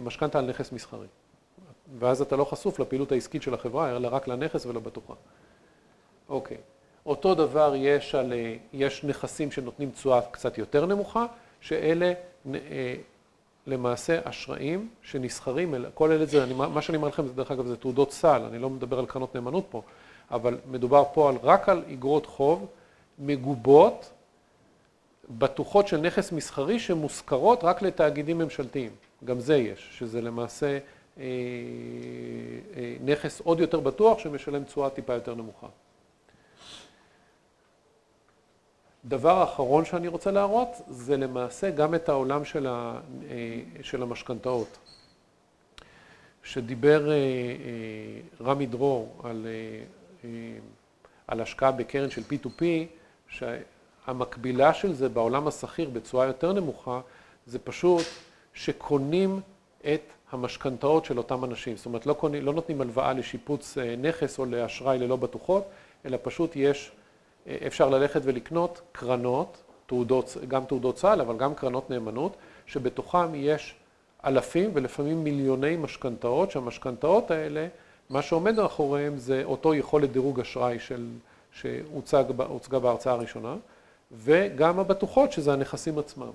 משכנתה 0.00 0.38
על 0.38 0.46
נכס 0.46 0.72
מסחרי. 0.72 1.06
ואז 1.98 2.20
אתה 2.20 2.36
לא 2.36 2.44
חשוף 2.44 2.78
לפעילות 2.78 3.12
העסקית 3.12 3.42
של 3.42 3.54
החברה, 3.54 3.96
אלא 3.96 4.08
רק 4.12 4.28
לנכס 4.28 4.66
ולבטוחה. 4.66 5.14
אוקיי. 6.28 6.56
אותו 7.06 7.34
דבר 7.34 7.72
יש, 7.76 8.14
על, 8.14 8.32
יש 8.72 9.04
נכסים 9.04 9.50
שנותנים 9.50 9.90
תשואה 9.90 10.20
קצת 10.30 10.58
יותר 10.58 10.86
נמוכה, 10.86 11.26
שאלה 11.60 12.12
אה, 12.54 12.94
למעשה 13.66 14.18
אשראים 14.24 14.88
שנסחרים, 15.02 15.74
כל 15.94 16.12
אלה 16.12 16.26
זה, 16.26 16.44
אני, 16.44 16.54
מה 16.54 16.82
שאני 16.82 16.96
אומר 16.96 17.08
לכם, 17.08 17.26
זה 17.26 17.32
דרך 17.32 17.50
אגב 17.50 17.66
זה 17.66 17.76
תעודות 17.76 18.12
סל, 18.12 18.42
אני 18.48 18.58
לא 18.58 18.70
מדבר 18.70 18.98
על 18.98 19.06
קרנות 19.06 19.34
נאמנות 19.34 19.64
פה, 19.70 19.82
אבל 20.30 20.58
מדובר 20.70 21.04
פה 21.14 21.28
על, 21.28 21.36
רק 21.42 21.68
על 21.68 21.82
אגרות 21.92 22.26
חוב 22.26 22.66
מגובות 23.18 24.10
בטוחות 25.38 25.88
של 25.88 26.00
נכס 26.00 26.32
מסחרי 26.32 26.78
שמושכרות 26.78 27.64
רק 27.64 27.82
לתאגידים 27.82 28.38
ממשלתיים, 28.38 28.90
גם 29.24 29.40
זה 29.40 29.56
יש, 29.56 29.88
שזה 29.98 30.20
למעשה 30.20 30.78
אה, 31.18 31.24
אה, 32.76 32.96
נכס 33.04 33.40
עוד 33.40 33.60
יותר 33.60 33.80
בטוח 33.80 34.18
שמשלם 34.18 34.64
תשואה 34.64 34.90
טיפה 34.90 35.12
יותר 35.14 35.34
נמוכה. 35.34 35.66
דבר 39.08 39.44
אחרון 39.44 39.84
שאני 39.84 40.08
רוצה 40.08 40.30
להראות 40.30 40.68
זה 40.88 41.16
למעשה 41.16 41.70
גם 41.70 41.94
את 41.94 42.08
העולם 42.08 42.44
של, 42.44 42.66
ה, 42.66 43.00
אה, 43.30 43.60
של 43.82 44.02
המשכנתאות. 44.02 44.78
שדיבר 46.42 47.10
אה, 47.10 47.14
אה, 47.14 47.20
רמי 48.40 48.66
דרור 48.66 49.22
על, 49.24 49.46
על 51.26 51.40
השקעה 51.40 51.72
בקרן 51.72 52.10
של 52.10 52.22
P2P, 52.22 52.62
שהמקבילה 53.28 54.74
של 54.74 54.92
זה 54.92 55.08
בעולם 55.08 55.46
השכיר 55.46 55.90
בצורה 55.90 56.26
יותר 56.26 56.52
נמוכה, 56.52 57.00
זה 57.46 57.58
פשוט 57.58 58.04
שקונים 58.54 59.40
את 59.80 60.02
המשכנתאות 60.32 61.04
של 61.04 61.18
אותם 61.18 61.44
אנשים. 61.44 61.76
זאת 61.76 61.86
אומרת, 61.86 62.06
לא, 62.06 62.12
קונים, 62.12 62.44
לא 62.44 62.52
נותנים 62.52 62.80
הלוואה 62.80 63.12
לשיפוץ 63.12 63.78
נכס 63.98 64.38
או 64.38 64.44
לאשראי 64.44 64.98
ללא 64.98 65.16
בטוחות, 65.16 65.64
אלא 66.06 66.18
פשוט 66.22 66.52
יש 66.56 66.92
אפשר 67.66 67.88
ללכת 67.88 68.20
ולקנות 68.24 68.80
קרנות, 68.92 69.62
תעודות, 69.86 70.36
גם 70.48 70.64
תעודות 70.64 70.94
צה"ל, 70.94 71.20
אבל 71.20 71.36
גם 71.36 71.54
קרנות 71.54 71.90
נאמנות, 71.90 72.36
שבתוכם 72.66 73.34
יש 73.34 73.74
אלפים 74.24 74.70
ולפעמים 74.74 75.24
מיליוני 75.24 75.76
משכנתאות, 75.76 76.50
שהמשכנתאות 76.50 77.30
האלה, 77.30 77.66
מה 78.10 78.22
שעומד 78.22 78.56
מאחוריהם 78.56 79.18
זה 79.18 79.42
אותו 79.44 79.74
יכולת 79.74 80.12
דירוג 80.12 80.40
אשראי 80.40 80.78
של, 80.78 81.06
שהוצגה 81.52 82.78
בהרצאה 82.78 83.12
הראשונה, 83.12 83.56
וגם 84.12 84.78
הבטוחות, 84.78 85.32
שזה 85.32 85.52
הנכסים 85.52 85.98
עצמם. 85.98 86.30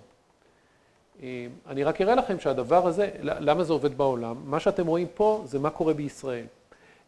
אני 1.67 1.83
רק 1.83 2.01
אראה 2.01 2.15
לכם 2.15 2.39
שהדבר 2.39 2.87
הזה, 2.87 3.09
למה 3.21 3.63
זה 3.63 3.73
עובד 3.73 3.97
בעולם? 3.97 4.35
מה 4.45 4.59
שאתם 4.59 4.87
רואים 4.87 5.07
פה 5.13 5.41
זה 5.45 5.59
מה 5.59 5.69
קורה 5.69 5.93
בישראל. 5.93 6.45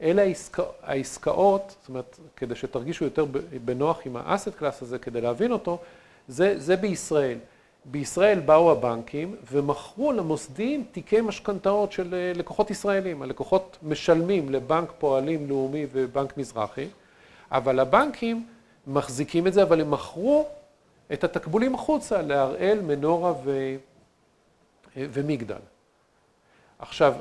אלה 0.02 0.22
העסקא, 0.22 0.64
העסקאות, 0.84 1.76
זאת 1.80 1.90
אומרת, 1.90 2.20
כדי 2.36 2.56
שתרגישו 2.56 3.04
יותר 3.04 3.26
בנוח 3.66 4.00
עם 4.06 4.18
האסט 4.18 4.56
קלאס 4.56 4.82
הזה, 4.82 5.00
כדי 5.00 5.22
להבין 5.22 5.52
אותו, 5.52 5.80
זה, 6.28 6.60
זה 6.60 6.76
בישראל. 6.76 7.38
בישראל 7.86 8.40
באו 8.40 8.72
הבנקים 8.72 9.36
ומכרו 9.52 10.12
למוסדיים 10.12 10.84
תיקי 10.92 11.22
משכנתאות 11.22 11.92
של 11.92 12.14
אה, 12.14 12.32
לקוחות 12.36 12.72
ישראלים. 12.72 13.22
הלקוחות 13.22 13.78
משלמים 13.84 14.50
לבנק 14.50 14.92
פועלים 14.98 15.50
לאומי 15.50 15.86
ובנק 15.92 16.38
מזרחי, 16.38 16.88
אבל 17.52 17.80
הבנקים 17.80 18.48
מחזיקים 18.88 19.48
את 19.48 19.54
זה, 19.54 19.64
אבל 19.64 19.82
הם 19.82 19.92
מכרו 19.92 20.48
את 21.14 21.24
התקבולים 21.24 21.76
החוצה 21.76 22.22
להראל, 22.22 22.80
מנורה 22.82 23.34
ו... 23.44 23.76
ומגדל. 24.96 25.56
עכשיו, 26.80 27.14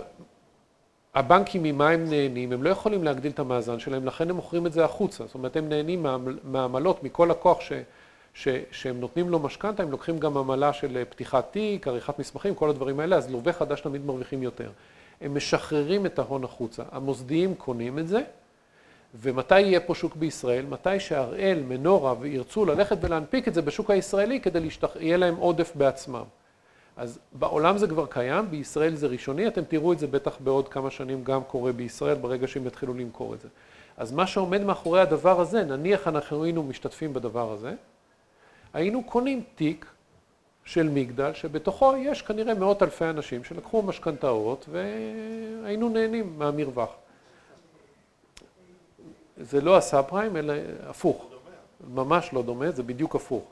הבנקים 1.15 1.63
ממה 1.63 1.91
הם 1.91 2.05
נהנים? 2.11 2.53
הם 2.53 2.63
לא 2.63 2.71
יכולים 2.71 3.05
להגדיל 3.05 3.33
את 3.33 3.39
המאזן 3.39 3.79
שלהם, 3.79 4.07
לכן 4.07 4.31
הם 4.31 4.37
מוכרים 4.37 4.67
את 4.67 4.73
זה 4.73 4.85
החוצה. 4.85 5.27
זאת 5.27 5.35
אומרת, 5.35 5.57
הם 5.57 5.69
נהנים 5.69 6.07
מהעמלות, 6.45 7.05
מכל 7.05 7.29
לקוח 7.31 7.61
ש... 7.61 7.73
ש... 8.35 8.49
שהם 8.71 9.01
נותנים 9.01 9.29
לו 9.29 9.39
משכנתה, 9.39 9.83
הם 9.83 9.91
לוקחים 9.91 10.19
גם 10.19 10.37
עמלה 10.37 10.73
של 10.73 11.05
פתיחת 11.11 11.49
תיק, 11.51 11.89
עריכת 11.89 12.19
מסמכים, 12.19 12.55
כל 12.55 12.71
הדברים 12.71 13.01
האלה, 13.01 13.17
אז 13.17 13.31
לווה 13.31 13.53
חדש 13.53 13.81
תמיד 13.81 14.07
מרוויחים 14.07 14.43
יותר. 14.43 14.71
הם 15.21 15.35
משחררים 15.35 16.07
את 16.07 16.19
ההון 16.19 16.45
החוצה. 16.45 16.83
המוסדיים 16.93 17.55
קונים 17.55 17.99
את 17.99 18.09
זה, 18.09 18.21
ומתי 19.15 19.61
יהיה 19.61 19.81
פה 19.81 19.95
שוק 19.95 20.17
בישראל? 20.17 20.67
מתי 20.67 21.01
שהראל, 21.01 21.63
מנורה 21.69 22.15
וירצו 22.21 22.65
ללכת 22.65 22.97
ולהנפיק 23.01 23.49
את 23.49 23.55
זה 23.55 23.63
בשוק 23.63 23.91
הישראלי 23.91 24.41
כדי 24.41 24.71
שיהיה 24.71 25.17
להם 25.17 25.37
עודף 25.37 25.73
בעצמם. 25.75 26.25
אז 26.97 27.19
בעולם 27.33 27.79
זה 27.79 27.87
כבר 27.87 28.07
קיים, 28.07 28.51
בישראל 28.51 28.95
זה 28.95 29.07
ראשוני, 29.07 29.49
אתם 29.49 29.65
תראו 29.65 29.93
את 29.93 29.99
זה 29.99 30.07
בטח 30.07 30.37
בעוד 30.41 30.69
כמה 30.69 30.91
שנים 30.91 31.25
גם 31.25 31.45
קורה 31.45 31.73
בישראל, 31.73 32.15
ברגע 32.15 32.47
שהם 32.47 32.67
יתחילו 32.67 32.95
למכור 32.95 33.35
את 33.35 33.41
זה. 33.41 33.49
אז 33.97 34.13
מה 34.13 34.27
שעומד 34.27 34.61
מאחורי 34.61 35.01
הדבר 35.01 35.41
הזה, 35.41 35.65
נניח 35.65 36.09
אנחנו 36.09 36.45
היינו 36.45 36.63
משתתפים 36.63 37.15
בדבר 37.15 37.53
הזה, 37.53 37.75
היינו 38.73 39.05
קונים 39.05 39.43
תיק 39.55 39.87
של 40.65 40.89
מגדל, 40.89 41.33
שבתוכו 41.35 41.97
יש 41.97 42.23
כנראה 42.23 42.55
מאות 42.55 42.83
אלפי 42.83 43.05
אנשים 43.05 43.45
שלקחו 43.45 43.83
משכנתאות 43.83 44.67
והיינו 44.71 45.89
נהנים 45.89 46.39
מהמרווח. 46.39 46.91
זה 49.37 49.61
לא 49.61 49.77
הסאב 49.77 50.05
פריים, 50.05 50.37
אלא 50.37 50.55
הפוך. 50.87 51.27
ממש 51.95 52.33
לא 52.33 52.43
דומה, 52.43 52.71
זה 52.71 52.83
בדיוק 52.83 53.15
הפוך. 53.15 53.45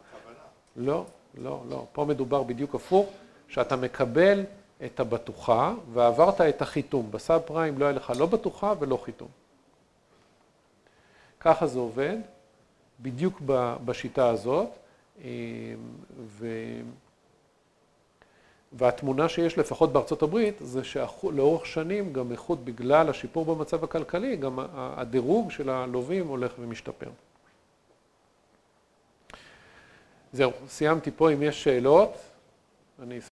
לא, 0.76 1.04
לא, 1.42 1.60
לא. 1.70 1.84
פה 1.92 2.04
מדובר 2.04 2.42
בדיוק 2.42 2.74
הפוך, 2.74 3.06
שאתה 3.50 3.76
מקבל 3.76 4.44
את 4.84 5.00
הבטוחה 5.00 5.74
ועברת 5.92 6.40
את 6.40 6.62
החיתום. 6.62 7.10
בסאב 7.10 7.40
פריים 7.40 7.78
לא 7.78 7.84
היה 7.84 7.94
לך 7.94 8.12
לא 8.18 8.26
בטוחה 8.26 8.74
ולא 8.78 8.96
חיתום. 9.04 9.28
ככה 11.40 11.66
זה 11.66 11.78
עובד, 11.78 12.16
בדיוק 13.00 13.40
בשיטה 13.84 14.28
הזאת, 14.28 14.68
ו... 16.18 16.46
והתמונה 18.72 19.28
שיש 19.28 19.58
לפחות 19.58 19.92
בארצות 19.92 20.22
הברית 20.22 20.54
זה 20.60 20.84
שלאורך 20.84 21.66
שנים 21.66 22.12
גם 22.12 22.32
איכות 22.32 22.64
בגלל 22.64 23.10
השיפור 23.10 23.54
במצב 23.54 23.84
הכלכלי, 23.84 24.36
גם 24.36 24.58
הדירוג 24.74 25.50
של 25.50 25.70
הלווים 25.70 26.26
הולך 26.26 26.52
ומשתפר. 26.58 27.10
זהו, 30.32 30.52
סיימתי 30.68 31.10
פה, 31.10 31.32
אם 31.32 31.42
יש 31.42 31.64
שאלות, 31.64 32.12
אני 33.02 33.18
אשמח. 33.18 33.29